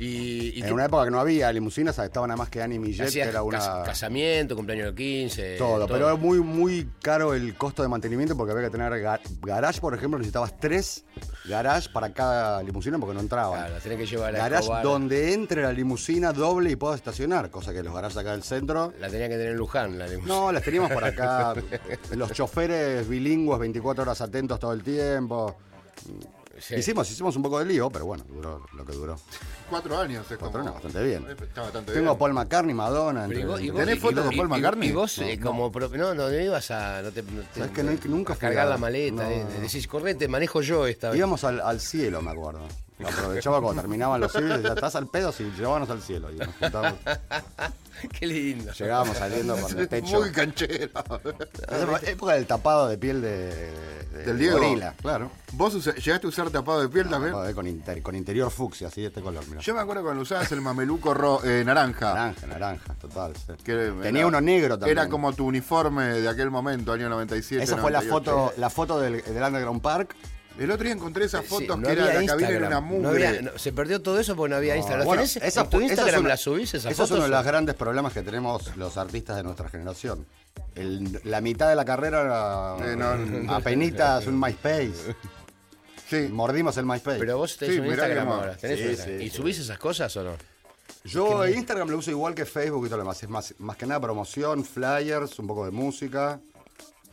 [0.00, 3.10] Y, y En una época que no había limusinas, estaban nada más que Annie Millet,
[3.12, 3.58] que era una...
[3.58, 5.56] cas- casamiento, cumpleaños de 15.
[5.58, 9.20] Todo, pero era muy, muy caro el costo de mantenimiento porque había que tener ga-
[9.42, 11.04] garage, por ejemplo, necesitabas tres
[11.44, 13.60] garage para cada limusina porque no entraban.
[13.66, 14.82] Claro, tenés que llevar a garage Escobar.
[14.82, 18.94] donde entre la limusina doble y pueda estacionar, cosa que los garages acá del centro.
[19.00, 20.34] La tenía que tener en Luján, la limusina.
[20.34, 21.52] No, las teníamos por acá.
[22.16, 25.56] Los choferes bilingües, 24 horas atentos todo el tiempo.
[26.60, 26.74] Sí.
[26.76, 29.16] Hicimos, hicimos un poco de lío, pero bueno, duró lo que duró.
[29.68, 30.62] Cuatro años, es Cuatro como...
[30.62, 31.26] años, bastante bien.
[31.30, 32.18] Está bastante Tengo bien.
[32.18, 33.24] Paul McCartney, Madonna.
[33.24, 34.88] Entre- vos- ¿Tenés y- fotos y- de Paul McCartney?
[34.88, 35.46] Y vos, eh, No.
[35.46, 35.72] como.
[35.72, 37.02] pro- No, no, no ibas a.
[37.02, 39.24] No te, no te- Sabés que no- nunca a cargar a- la maleta.
[39.24, 39.30] no.
[39.30, 41.18] eh, decís, correte, manejo yo esta vez.
[41.18, 42.60] Íbamos al, al cielo, me acuerdo.
[43.08, 46.30] Aprovechaba cuando terminaban los civiles, ya estás al pedo, si llevábamos al cielo.
[46.32, 46.98] Y nos juntábamos,
[48.18, 48.72] Qué lindo.
[48.72, 50.20] llegábamos saliendo por el techo.
[50.20, 50.90] Muy canchero.
[52.02, 53.46] Época del tapado de piel de,
[54.10, 54.58] de- Del de Diego.
[54.58, 55.30] gorila, claro.
[55.52, 57.32] ¿Vos usa- llegaste a usar tapado de piel también?
[57.32, 59.60] No, eh, con, inter- con interior fucsia, así de este color, mirá.
[59.60, 62.14] Yo me acuerdo cuando usabas el mameluco ro- eh, naranja.
[62.14, 63.34] Naranja, naranja, total.
[63.36, 63.52] sí.
[63.62, 64.98] que Tenía era- uno negro también.
[64.98, 67.62] Era como tu uniforme de aquel momento, año 97.
[67.62, 68.10] Esa fue la 98.
[68.48, 70.16] foto, la foto del, del Underground Park.
[70.60, 72.84] El otro día encontré esas Sí, fotos no que era la cabina en una Instagram,
[72.84, 73.26] mugre.
[73.26, 74.98] había- se perdió todo eso porque no había Instagram.
[75.00, 75.36] ¿Las Bueno, tenés?
[75.38, 77.10] esa ¿En tu Instagram las subís esas Eso es fotos?
[77.16, 80.26] uno de los grandes problemas que tenemos los artistas de nuestra generación.
[80.74, 83.54] El- la mitad de la carrera era Eh, no.
[83.54, 85.14] apenitas un MySpace.
[86.08, 86.28] Sí.
[86.30, 87.18] Mordimos el MySpace.
[87.18, 88.56] Pero vos tenés Sí, un Instagram ahora.
[88.56, 89.18] tenés Sí, un Instagram.
[89.18, 89.36] sí, ¿Y sí.
[89.36, 90.32] subís esas cosas o no?
[91.04, 93.22] Yo Instagram lo uso igual que Facebook y todo lo demás.
[93.22, 96.40] Es más, más que nada promoción, flyers, un poco de música.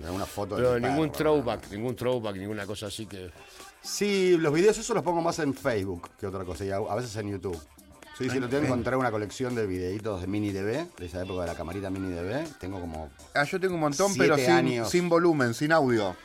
[0.06, 1.18] Alguna foto Pero ningún perro.
[1.41, 3.32] throwback, ningún throwback, ninguna cosa así que.
[3.82, 6.65] Sí, los videos esos los pongo más en Facebook que otra cosa.
[6.65, 7.57] Y a, a veces en YouTube.
[8.18, 11.22] Sí, sí, lo tengo que encontrar una colección de videitos de mini DV, de esa
[11.24, 12.57] época de la camarita mini DV.
[12.60, 13.10] Tengo como.
[13.36, 16.15] Ah, yo tengo un montón, pero sin, sin volumen, sin audio.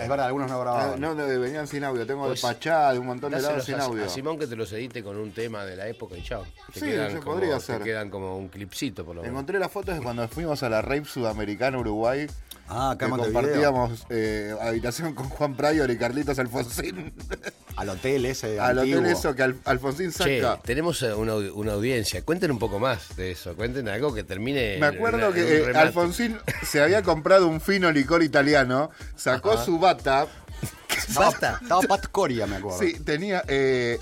[0.00, 1.00] Es verdad, algunos no Ah, grababan.
[1.00, 2.06] no, no, venían sin audio.
[2.06, 4.06] Tengo Pues, de Pachá, de un montón de lados sin a, audio.
[4.06, 6.44] a Simón que te los edite con un tema de la época y chao.
[6.72, 7.82] Te Sí, quedan se como, podría te hacer.
[7.82, 9.34] quedan como un clipcito por lo menos.
[9.34, 12.26] Encontré las fotos de cuando fuimos a la Rape Sudamericana Uruguay.
[12.70, 17.12] Ah, acá que compartíamos eh, habitación con Juan Pryor y Carlitos Alfonsín.
[17.76, 19.00] Al hotel ese Al antiguo.
[19.00, 20.60] hotel eso que Al- Alfonsín Che, saca.
[20.62, 22.22] tenemos eh, una, audi- una audiencia.
[22.22, 23.54] Cuenten un poco más de eso.
[23.56, 24.76] Cuenten algo que termine.
[24.78, 25.78] Me acuerdo que un eh.
[25.78, 30.26] Alfonsín se había comprado un fino licor italiano, sacó su bata,
[31.14, 31.58] Basta.
[31.62, 32.78] Estaba Pat Coria, me acuerdo.
[32.80, 33.98] sí, tenía eh,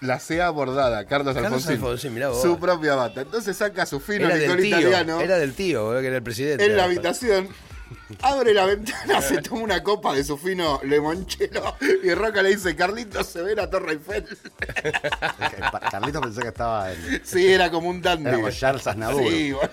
[0.00, 2.40] la CA bordada, Carlos, Carlos Alfonsín, Alfonsín, mirá vos.
[2.42, 3.20] su propia bata.
[3.20, 4.66] Entonces saca su fino Era licor tío.
[4.80, 6.64] italiano Era del tío, que era el presidente.
[6.64, 7.48] en la habitación.
[8.22, 12.74] Abre la ventana, se toma una copa de su fino limonchelo y Roca le dice,
[12.76, 14.24] Carlitos, se ve la Torre Eiffel.
[14.30, 17.20] Es que Pa- Carlitos pensé que estaba en.
[17.24, 18.28] Sí, era como un dandy.
[18.28, 19.30] Era como Charles Aznavour.
[19.30, 19.70] Sí, bueno.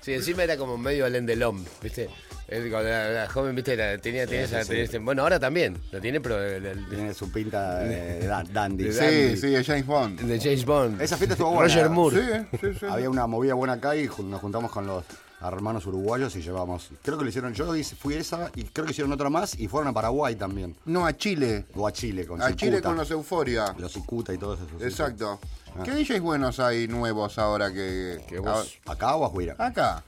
[0.00, 2.08] Sí, encima era como medio Alain Delon, ¿viste?
[2.48, 3.72] Él cuando era, era joven, ¿viste?
[3.72, 7.12] Era- tenía, tenía esa- tenía ese- bueno, ahora también lo tiene, pero el, el- Tiene
[7.12, 8.84] su pinta de, de dan- dandy.
[8.84, 10.20] De Sí, sí, es James Bond.
[10.20, 11.00] de James Bond.
[11.02, 11.66] Esa fiesta estuvo buena.
[11.74, 12.46] Roger Moore.
[12.52, 12.86] Sí, sí, sí.
[12.88, 15.04] Había una movida buena acá y nos juntamos con los
[15.40, 16.88] hermanos uruguayos y llevamos.
[17.02, 17.52] Creo que lo hicieron.
[17.54, 20.76] Yo fui esa y creo que hicieron otra más y fueron a Paraguay también.
[20.84, 21.66] No, a Chile.
[21.74, 23.74] O a Chile con A Chile con los Euforia.
[23.78, 24.82] Los Icuta y todos esos.
[24.82, 25.38] Exacto.
[25.78, 25.82] Ah.
[25.84, 28.24] ¿Qué DJs buenos hay nuevos ahora que.
[28.28, 29.54] Que vos- ¿Acá o a Juira?
[29.58, 30.02] Acá.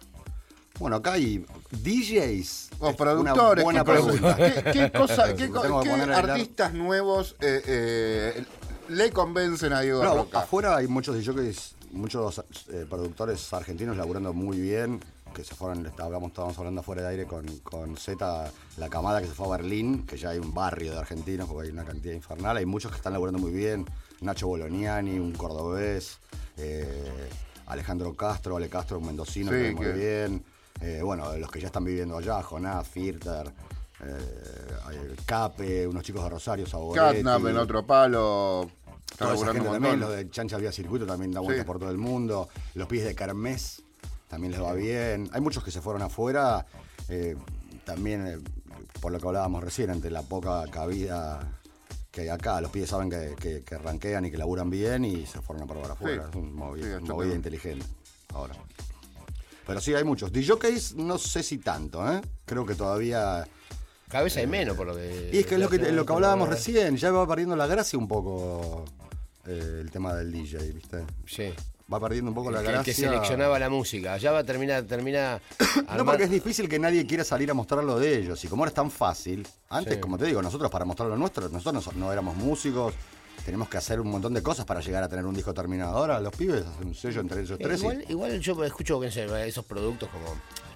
[0.78, 2.70] Bueno, acá hay DJs.
[2.78, 3.64] O Es productores.
[3.64, 4.72] Una buena ¿qué, pregunta.
[4.72, 8.44] ¿Qué, cosa- a artistas nuevos eh, eh,
[8.88, 10.40] le convencen a Diego No, Roca?
[10.40, 15.00] afuera hay muchos DJs, muchos eh, productores argentinos laburando muy bien,
[15.38, 19.28] que se fueron, estábamos, estábamos hablando afuera de aire con, con Z, la camada que
[19.28, 22.12] se fue a Berlín, que ya hay un barrio de argentinos, porque hay una cantidad
[22.12, 23.86] infernal, hay muchos que están laburando muy bien,
[24.20, 26.18] Nacho Boloniani, un cordobés,
[26.56, 27.28] eh,
[27.66, 30.44] Alejandro Castro, Ale Castro, un mendocino, Sí, que muy bien,
[30.80, 33.46] eh, bueno, los que ya están viviendo allá, Jonás, Firter,
[34.04, 37.22] eh, Cape, unos chicos de Rosario, Saboretti.
[37.22, 38.68] Catnap en otro palo.
[39.16, 41.66] Toda esa gente también, los de Chancha Vía Circuito también da vueltas Sí.
[41.66, 42.48] por todo el mundo.
[42.74, 43.82] Los pies de Kermés
[44.28, 45.28] también les va bien.
[45.32, 46.64] Hay muchos que se fueron afuera,
[47.08, 47.36] eh,
[47.84, 48.38] también eh,
[49.00, 51.40] por lo que hablábamos recién, entre la poca cabida
[52.10, 52.60] que hay acá.
[52.60, 55.66] Los pies saben que, que, que ranquean y que laburan bien y se fueron a
[55.66, 56.24] probar afuera.
[56.24, 56.28] Sí.
[56.30, 57.86] Es un movi- Sí, movida inteligente
[58.34, 58.54] ahora.
[59.66, 60.32] Pero sí, hay muchos.
[60.32, 62.20] DJs no sé si tanto, ¿eh?
[62.46, 63.46] Creo que todavía...
[64.08, 65.28] Cada vez hay menos por lo que.
[65.34, 67.66] Y es que es lo que, lo que hablábamos recién recién, ya va perdiendo la
[67.66, 68.86] gracia un poco
[69.46, 71.04] eh, el tema del DJ, ¿viste?
[71.26, 71.52] Sí.
[71.92, 72.82] Va perdiendo un poco la el gracia.
[72.84, 74.16] que seleccionaba la música.
[74.18, 75.40] Ya va a terminar, termina.
[75.96, 78.44] No, porque es difícil que nadie quiera salir a mostrar lo de ellos.
[78.44, 80.00] Y como ahora es tan fácil, antes, Sí.
[80.00, 82.94] como te digo, nosotros para mostrar lo nuestro, nosotros no, no éramos músicos,
[83.44, 85.96] tenemos que hacer un montón de cosas para llegar a tener un disco terminado.
[85.96, 87.78] Ahora los pibes hacen un sello entre ellos tres.
[87.80, 90.26] y- igual, igual yo escucho esos productos como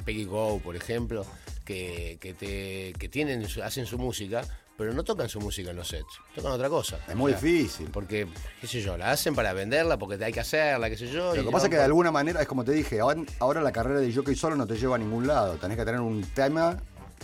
[0.05, 1.27] Peggy Go, por ejemplo,
[1.65, 4.43] que, que, te, que tienen, hacen su música,
[4.77, 6.99] pero no tocan su música en los sets, tocan otra cosa.
[7.09, 7.91] Es muy O sea, difícil.
[7.91, 8.27] Porque,
[8.61, 11.35] qué sé yo, la hacen para venderla porque hay que hacerla, qué sé yo.
[11.37, 14.01] Lo que pasa es que de alguna manera, es como te dije, ahora, la carrera
[14.01, 15.55] de jockey solo no te lleva a ningún lado.
[15.57, 16.77] Tenés que tener un tema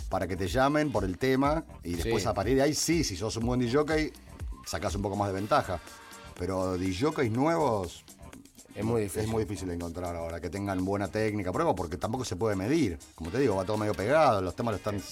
[0.09, 2.29] para que te llamen por el tema y después Sí.
[2.29, 4.13] a partir de ahí sí, si sos un buen DJ,
[4.65, 5.81] sacás un poco más de ventaja.
[6.39, 8.05] Pero DJs nuevos
[8.75, 9.23] Es muy difícil.
[9.23, 12.55] es muy difícil de encontrar ahora, que tengan buena técnica, prueba porque tampoco se puede
[12.55, 12.97] medir.
[13.17, 15.03] Como te digo, va todo medio pegado, los temas están,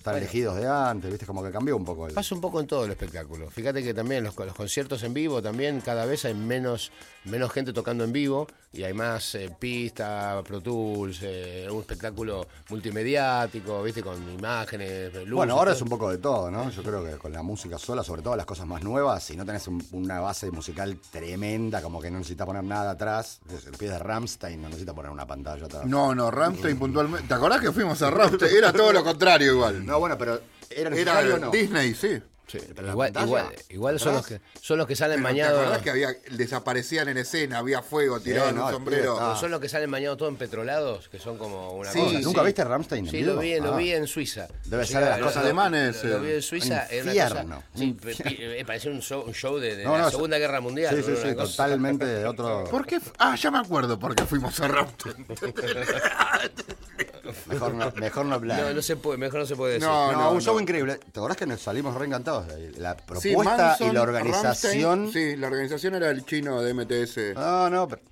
[0.00, 2.14] están elegidos de antes, viste, como que cambió un poco el...
[2.14, 3.50] Pasa un poco en todo el espectáculo.
[3.50, 6.90] Fíjate que también los, los conciertos en vivo también cada vez hay menos,
[7.24, 12.46] menos gente tocando en vivo y hay más eh, pista, Pro Tools, eh, un espectáculo
[12.68, 15.30] multimediático, viste, con imágenes, luces.
[15.32, 16.70] Bueno, ahora es un poco de todo, ¿no?
[16.70, 19.44] Yo creo que con la música sola, sobre todo las cosas más nuevas, si no
[19.44, 23.90] tenés un- una base musical tremenda, como que no necesitas poner nada atrás, el pie
[23.90, 25.86] de Ramstein no necesita poner una pantalla atrás.
[25.86, 27.26] No, no, Ramstein puntualmente.
[27.28, 28.56] ¿Te acordás que fuimos a Ramstein?
[28.56, 29.84] Era todo lo contrario igual.
[29.84, 30.40] No, bueno, pero
[30.70, 31.50] ¿era Era no?
[31.50, 32.20] Disney, sí.
[32.50, 32.58] Sí,
[32.88, 35.60] igual, igual, igual son, los que, son los que salen Pero ¿Te bañados.
[35.60, 39.02] acordás que había, desaparecían en escena, había fuego, tiraban no, un el sombrero?
[39.14, 42.16] pibe pero son los que salen bañados todos empetrolados, que son como una Sí, cosa.
[42.18, 42.22] sí.
[42.24, 43.76] ¿Nunca viste Ramstein Sí, lo vi, lo Ah.
[43.76, 44.48] vi en Suiza.
[44.64, 46.20] Debe Sí, ser de las lo- cosas lo- alemanes, Lo, eh.
[46.20, 46.86] vi en Suiza.
[46.86, 47.62] Era una infierno.
[47.74, 50.96] sí, eh, parecía un show, un show de, de No, la no, Segunda Guerra Mundial.
[50.96, 51.28] Sí, sí, ¿no?
[51.30, 52.64] sí, totalmente de otro...
[52.70, 52.98] ¿Por qué?
[53.18, 55.26] Ah, ya me acuerdo por qué fuimos a Ramstein.
[57.46, 58.60] Mejor no, mejor no hablar.
[58.62, 59.88] No, no se puede, mejor no se puede decir.
[59.88, 60.60] No, No, un show no.
[60.60, 60.98] increíble.
[61.12, 62.46] ¿Te acordás que nos salimos reencantados?
[62.76, 65.00] La Sí, propuesta Manson, y la organización...
[65.04, 67.34] Ramstein, sí, la organización era el chino de MTS.
[67.34, 68.02] No, no, pero...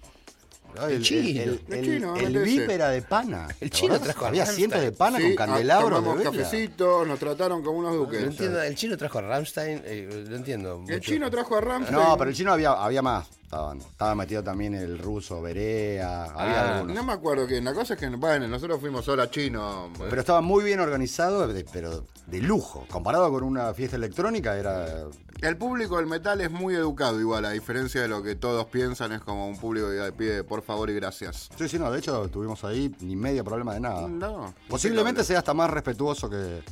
[0.86, 1.42] El, El chino.
[1.42, 2.44] el, El el- chino, el MTS.
[2.44, 3.48] VIP era de pana.
[3.60, 7.06] El ¿Te chino trajo Había cientos de pana Sí, con ah, candelabros de tomamos cafecitos,
[7.08, 8.20] nos trataron como unos duques.
[8.20, 10.82] No entiendo, el chino trajo a Ramstein, eh, no entiendo.
[10.86, 11.98] El chino trajo a Ramstein.
[11.98, 13.26] No, pero el chino había, había más.
[13.48, 16.94] Estaban, estaba metido también el ruso, Berea, había Ah, algunos.
[16.96, 17.64] No me acuerdo quién.
[17.64, 19.90] La cosa es que, bueno, nosotros fuimos solo a chino.
[19.98, 22.84] Pero estaba muy bien organizado, pero de lujo.
[22.90, 25.04] Comparado con una fiesta electrónica, era.
[25.40, 29.12] El público del metal es muy educado igual, a diferencia de lo que todos piensan,
[29.12, 31.48] es como un público que pide por favor y gracias.
[31.56, 34.08] Sí, sí, no, de hecho estuvimos ahí, ni medio problema de nada.
[34.08, 34.52] No.
[34.68, 36.62] Posiblemente sea hasta más respetuoso que.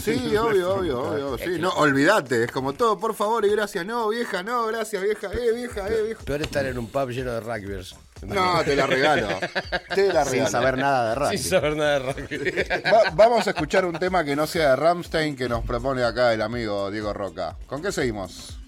[0.00, 1.38] Sí, obvio, obvio, obvio.
[1.38, 3.86] Sí, no, olvídate, es como todo por favor y gracias.
[3.86, 6.24] No, vieja, no, gracias, vieja, eh, vieja, eh, vieja.
[6.24, 7.94] Peor estar en un pub lleno de rugbyers.
[8.22, 9.28] No, te la regalo.
[9.94, 10.50] Te la Sin regalo.
[10.50, 11.38] saber nada de rugby.
[11.38, 12.38] Sin saber nada de rugby.
[12.92, 16.32] Va- vamos a escuchar un tema que no sea de Ramstein que nos propone acá
[16.32, 17.56] el amigo Diego Roca.
[17.66, 18.58] ¿Con qué seguimos?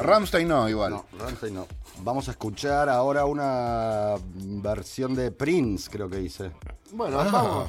[0.00, 0.92] Ramstein no, igual.
[0.92, 1.66] No, Rammstein no.
[1.98, 6.52] Vamos a escuchar ahora una versión de Prince, creo que hice.
[6.92, 7.68] Bueno, vamos.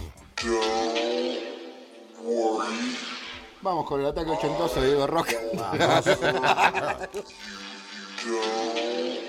[3.62, 5.34] Vamos con el ataque ochentoso de Diego Roca.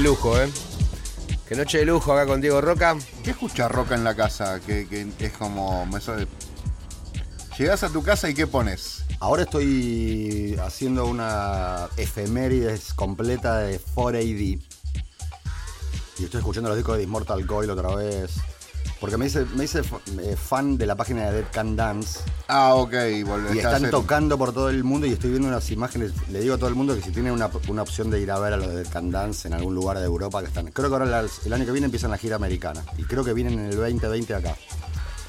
[0.00, 0.50] Qué lujo, ¿eh?
[1.46, 2.96] Qué noche de lujo acá con Diego Roca.
[3.22, 4.58] ¿Qué escucha Roca en la casa?
[4.58, 5.86] Que, que es como.
[7.58, 9.04] Llegás a tu casa y ¿qué pones?
[9.18, 14.62] Ahora estoy haciendo una efemérides completa de 4AD.
[16.18, 18.30] Y estoy escuchando los discos de Immortal Coil otra vez.
[19.00, 19.98] Porque me hice, me hice fa-
[20.36, 22.20] fan de la página de Dead Can Dance.
[22.48, 22.92] Ah, ok,
[23.24, 26.12] volvés Y están tocando por todo el mundo y estoy viendo unas imágenes.
[26.28, 28.38] Le digo a todo el mundo que si tiene una, una opción de ir a
[28.38, 30.66] ver a los de Dead Can Dance en algún lugar de Europa que están.
[30.70, 32.84] Creo que ahora el año que viene empiezan la gira americana.
[32.98, 34.54] Y creo que vienen en el 2020 acá.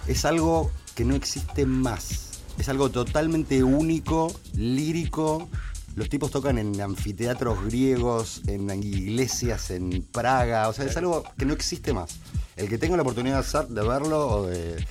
[0.05, 2.27] Es algo que no existe más.
[2.57, 5.47] Es algo totalmente único, lírico.
[5.95, 10.69] Los tipos tocan en anfiteatros griegos, en iglesias en Praga.
[10.69, 12.17] O sea, es algo que no existe más.
[12.55, 14.85] El que tenga la oportunidad de, verlo o de.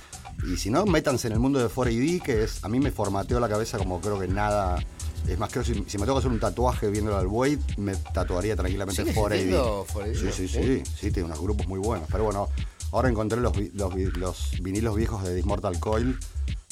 [0.47, 2.63] Y si no, métanse en el mundo de 4AD, que es.
[2.63, 4.83] A mí me formateó la cabeza como creo que nada.
[5.27, 7.59] Es más, creo que si, si me tengo que hacer un tatuaje viéndolo al Wade,
[7.77, 9.33] me tatuaría tranquilamente ¿Sigue 4AD.
[9.33, 10.15] existiendo 4AD?
[10.15, 12.07] Sí, sí, sí, sí, tiene unos grupos muy buenos.
[12.11, 12.49] Pero bueno,
[12.91, 16.17] ahora encontré los, los vinilos viejos de Dismortal Coil,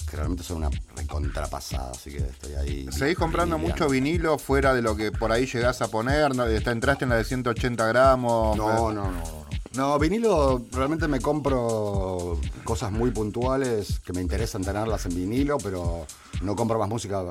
[0.10, 2.88] que realmente son una recontrapasada, así que estoy ahí.
[2.92, 6.36] ¿Seguís comprando mucho vinilo fuera de lo que por ahí llegás a poner?
[6.36, 6.46] ¿No?
[6.46, 8.58] ¿Entraste en la de 180 gramos?
[8.58, 9.40] No, no, no, no.
[9.76, 16.08] No, vinilo realmente me compro cosas muy puntuales que me interesan tenerlas en vinilo, pero
[16.42, 17.24] no compro más música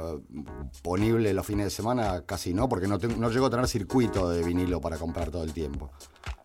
[0.82, 4.30] ponible los fines de semana, casi no, porque no, tengo- no llego a tener circuito
[4.30, 5.90] de vinilo para comprar todo el tiempo.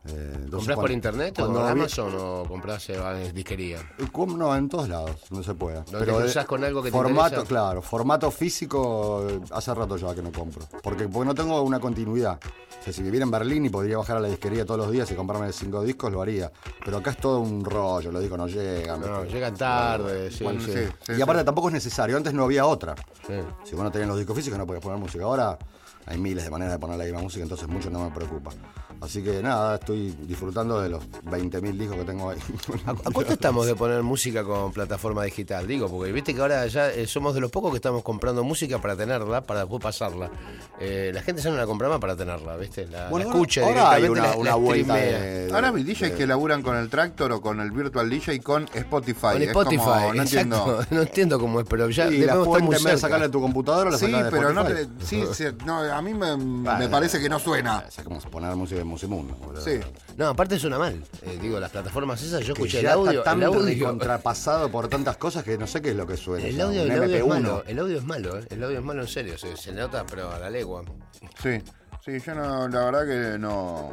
[0.05, 3.79] Eh, ¿Comprás por internet o vi- Amazon o comprás eh, en disquería?
[4.37, 5.81] No, en todos lados, no se puede.
[5.83, 7.47] te cruzás con algo que te formato, interesa?
[7.47, 10.65] claro, formato físico hace rato ya que no compro.
[10.81, 12.37] Porque, porque no tengo una continuidad.
[12.81, 15.09] O sea, si viviera en Berlín y podría bajar a la disquería todos los días
[15.09, 16.51] y comprarme cinco discos, lo haría.
[16.83, 18.99] Pero acá es todo un rollo, los discos no llegan.
[18.99, 20.73] No, llegan tarde, sí, Bueno, sí.
[20.73, 21.45] sí, sí, y aparte sí.
[21.45, 22.93] tampoco es necesario, antes no había otra.
[23.25, 23.35] Sí.
[23.63, 25.23] Si vos no tenías los discos físicos no podías poner música.
[25.23, 25.57] Ahora
[26.05, 28.51] hay miles de maneras de poner la misma música, entonces mucho no me preocupa.
[29.01, 32.37] Así que nada, estoy disfrutando de los 20.000 discos que tengo ahí.
[32.85, 35.67] ¿A, cuánto estamos de poner música con plataforma digital?
[35.67, 38.79] Digo, porque viste que ahora ya eh, somos de los pocos que estamos comprando música
[38.79, 40.31] para tenerla, para después pasarla.
[40.79, 42.87] Eh, la gente ya no la compra más para tenerla, ¿viste?
[42.87, 45.19] La, Bueno, la ahora- escucha ahora hay una, la- una la vuelta streamea.
[45.21, 48.09] de, de- Ahora vi DJs de- que laburan con el Tractor o con el Virtual
[48.09, 49.19] DJ con Spotify.
[49.33, 50.23] Con Es Spotify, como, no exacto.
[50.23, 50.79] entiendo.
[50.91, 53.41] No entiendo cómo es, pero ya y la fuente en vez de sacarla de tu
[53.41, 54.65] computadora la Sí, de pero no,
[55.03, 57.85] sí, sí, no, a mí me, me parece que no suena.
[57.87, 59.35] Es como poner música en Musimundo.
[59.35, 59.61] boludo.
[59.61, 59.79] Sí.
[60.17, 61.03] No, aparte suena mal.
[61.21, 63.11] Eh, digo, las plataformas esas, yo Que escuché el ya audio.
[63.19, 66.17] está tan el audio, contrapasado por tantas cosas que no sé qué es lo que
[66.17, 66.45] suena.
[66.47, 67.27] el O sea, audio, un el audio es MP1.
[67.27, 67.63] malo.
[67.67, 68.45] El audio es malo, ¿eh?
[68.49, 69.37] El audio es malo en serio.
[69.37, 70.83] Se, se nota, pero a la legua.
[71.41, 71.61] Sí,
[72.03, 73.91] sí, yo no, la verdad que no.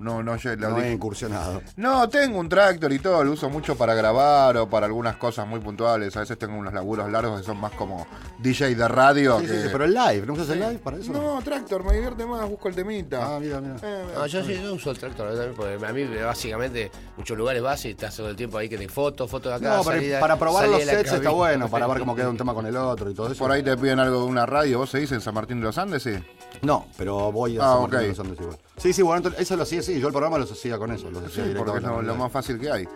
[0.00, 0.88] No, no, yo lo No dije.
[0.88, 1.62] he incursionado.
[1.76, 5.46] No, tengo un tractor y todo, lo uso mucho para grabar o para algunas cosas
[5.46, 6.16] muy puntuales.
[6.16, 8.06] A veces tengo unos laburos largos que son más como
[8.38, 9.38] DJ de radio.
[9.40, 11.12] Sí, sí, que- sí, pero el live, ¿no usas el live para eso?
[11.12, 13.36] No, tractor, me divierte más, busco el temita.
[13.36, 13.76] Ah, mira, mira.
[13.82, 17.62] Eh, No, yo sí yo uso el tractor también, porque a mí básicamente muchos lugares
[17.62, 19.76] vas y estás todo el tiempo ahí que te foto, foto de acá.
[19.76, 22.64] No, salida- para probar los sets está bueno, para ver cómo queda un tema con
[22.64, 23.38] el otro y todo eso.
[23.38, 25.76] Por ahí te piden algo de una radio, ¿vos seguís en San Martín de los
[25.76, 26.02] Andes?
[26.02, 26.14] Sí.
[26.62, 28.56] No, pero voy a Ah, San Martín de los Andes igual.
[28.80, 31.10] Sí, sí, bueno, eso lo hacía, sí, yo el programa lo hacía con eso.
[31.10, 32.88] Lo hacía Sí, porque es lo, más fácil que hay.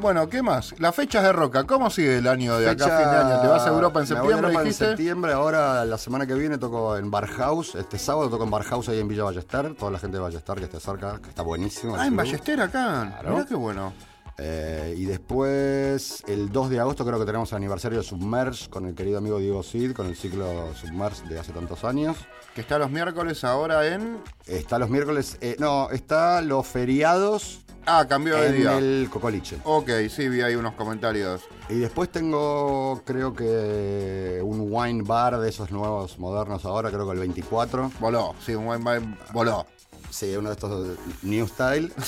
[0.00, 0.78] Bueno, ¿qué más?
[0.78, 3.40] Las fechas de Roca, ¿cómo sigue el año de acá a Fecha- fin de año?
[3.42, 4.84] ¿Te vas a Europa en septiembre, Europa dijiste?
[4.84, 7.74] En septiembre, ahora la semana que viene toco en Barhouse.
[7.76, 9.74] Este sábado toco en Barhouse ahí en Villa Ballester.
[9.74, 11.96] Toda la gente de Ballester que esté cerca, que está buenísimo.
[11.96, 12.16] Ah, en.
[12.16, 13.16] Ballester acá.
[13.20, 13.30] Claro.
[13.36, 13.92] Mirá qué bueno.
[14.38, 18.86] Eh, y después, el 2 de agosto, creo que tenemos el aniversario de Submerge con
[18.86, 22.16] el querido amigo Diego Cid, con el ciclo Submerge de hace tantos años.
[22.54, 24.18] Que está los miércoles ahora en.
[24.46, 28.78] Está los miércoles, eh, no, está los feriados Ah, cambió de en día.
[28.78, 29.58] el Cocoliche.
[29.64, 31.42] Ok, sí, vi ahí unos comentarios.
[31.68, 37.12] Y después tengo, creo que un wine bar de esos nuevos modernos ahora, creo que
[37.12, 37.92] el 24.
[38.00, 39.66] Voló, sí, un buen buen- voló.
[40.10, 41.92] Sí, uno de estos New Style.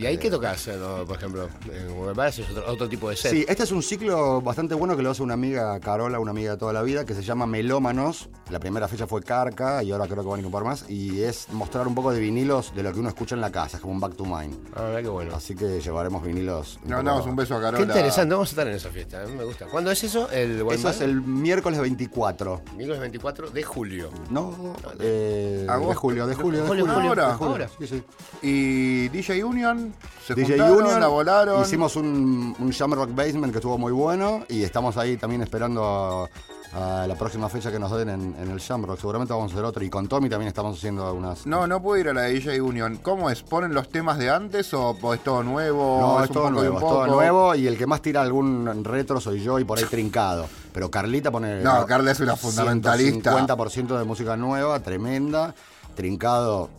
[0.00, 1.48] ¿Y ahí qué tocas, eh, no, por ejemplo?
[1.72, 3.30] En Google es otro, otro tipo de set.
[3.32, 6.52] Sí, este es un ciclo bastante bueno que lo hace una amiga, Carola, una amiga
[6.52, 8.28] de toda la vida, que se llama Melómanos.
[8.50, 10.88] La primera fecha fue Carca y ahora creo que van a ir un par más.
[10.88, 13.76] Y es mostrar un poco de vinilos de lo que uno escucha en la casa,
[13.76, 14.56] es como un back to mind.
[14.74, 15.34] Ah, qué bueno.
[15.34, 16.78] Así que llevaremos vinilos.
[16.82, 17.82] poco- mandamos un beso a Qué Carola.
[17.84, 19.66] interesante, vamos a estar en esa fiesta, eh, me gusta.
[19.66, 20.30] ¿Cuándo es eso?
[20.30, 22.62] El Eso es el miércoles 24.
[22.76, 24.10] miércoles 24 de julio.
[24.30, 26.94] No, eh, de julio, de julio, de Julio, julio.
[26.94, 27.52] julio, de julio.
[27.52, 27.68] ahora.
[27.78, 28.02] Sí, sí.
[28.42, 29.89] Y DJ Union,
[30.26, 31.62] se DJ juntaron, Union, la volaron.
[31.62, 36.28] hicimos un, un Jam Rock Basement que estuvo muy bueno y estamos ahí también esperando
[36.74, 38.98] a, a la próxima fecha que nos den en, en el Jam Rock.
[39.00, 41.46] Seguramente vamos a hacer otro y con Tommy también estamos haciendo unas...
[41.46, 42.96] No, no puedo ir a la de DJ Union.
[43.02, 43.42] ¿Cómo es?
[43.42, 45.98] ¿Ponen los temas de antes o o es todo nuevo?
[46.00, 48.20] No, ¿Es es un todo poco nuevo, es todo nuevo y el que más tira
[48.22, 50.46] algún retro soy yo y por ahí trincado.
[50.72, 51.60] Pero Carlita pone...
[51.62, 53.32] No, Carla es una fundamentalista.
[53.46, 55.54] 50% de música nueva, tremenda.
[55.96, 56.70] Trincado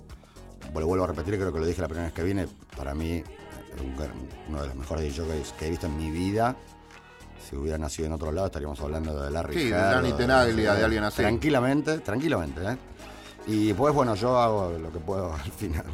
[0.80, 3.12] lo vuelvo a repetir, creo que lo dije la primera vez que vine, para mí
[3.12, 3.26] eh,
[3.82, 3.96] un-
[4.50, 6.56] uno de los mejores DJs que he visto en mi vida.
[7.50, 10.84] Si hubiera nacido en otro lado estaríamos hablando de Larry Sí, de Danny Tenaglia, de
[10.86, 11.18] alguien así.
[11.18, 12.62] Tranquilamente, tranquilamente.
[12.64, 12.78] ¿eh?
[13.48, 15.86] Y después, bueno, yo hago lo que puedo al final.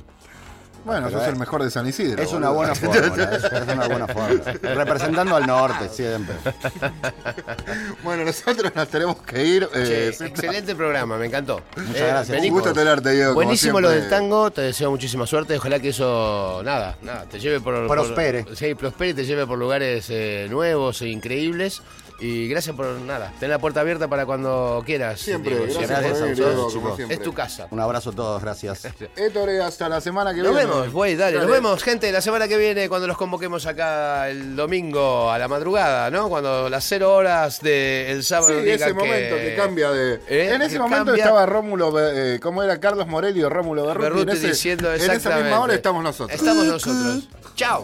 [0.88, 2.24] Bueno, sos es- el mejor de San Isidro.
[2.24, 4.54] Es una buena fórmula, es, es una buena fórmula.
[4.74, 6.36] Representando al norte, siempre.
[8.04, 9.68] Bueno, nosotros nos tenemos que ir.
[9.74, 11.62] Che, eh, excelente programa, me encantó.
[11.76, 12.38] Muchas gracias.
[12.38, 13.34] vení- Un gusto tenerte, Diego.
[13.34, 15.58] Buenísimo lo del tango, te deseo muchísima suerte.
[15.58, 17.86] Ojalá que eso, nada, nada, te lleve por.
[17.88, 18.46] por- Prospere.
[18.56, 21.82] sí, prospere y te lleve por lugares eh, nuevos e increíbles.
[22.19, 25.19] Y gracias por nada, tener la puerta abierta para cuando quieras.
[25.19, 25.80] Siempre, Diego.
[25.88, 26.35] gracias por venir,
[26.72, 27.15] chicos, siempre.
[27.15, 27.68] Es tu casa.
[27.69, 28.85] Un abrazo a todos, gracias.
[29.15, 30.65] Héctor, hasta la semana que Nos viene.
[30.68, 34.56] vemos, güey, dale, nos vemos, gente, la semana que viene cuando los convoquemos acá el
[34.56, 36.27] domingo a la madrugada, ¿no?
[36.27, 38.61] Cuando las cero horas del sábado.
[38.64, 40.15] Sí, ese momento que cambia de.
[40.27, 40.53] ¿Eh?
[40.56, 41.23] En ese Que momento cambia.
[41.23, 42.80] estaba Rómulo, eh, ¿cómo era?
[42.80, 44.03] Carlos Morelli o Rómulo Berruti.
[44.03, 45.44] Berruti en ese- diciendo En esa exactamente.
[45.44, 46.39] misma hora estamos nosotros.
[46.39, 47.27] Estamos nosotros.
[47.56, 47.84] Chao.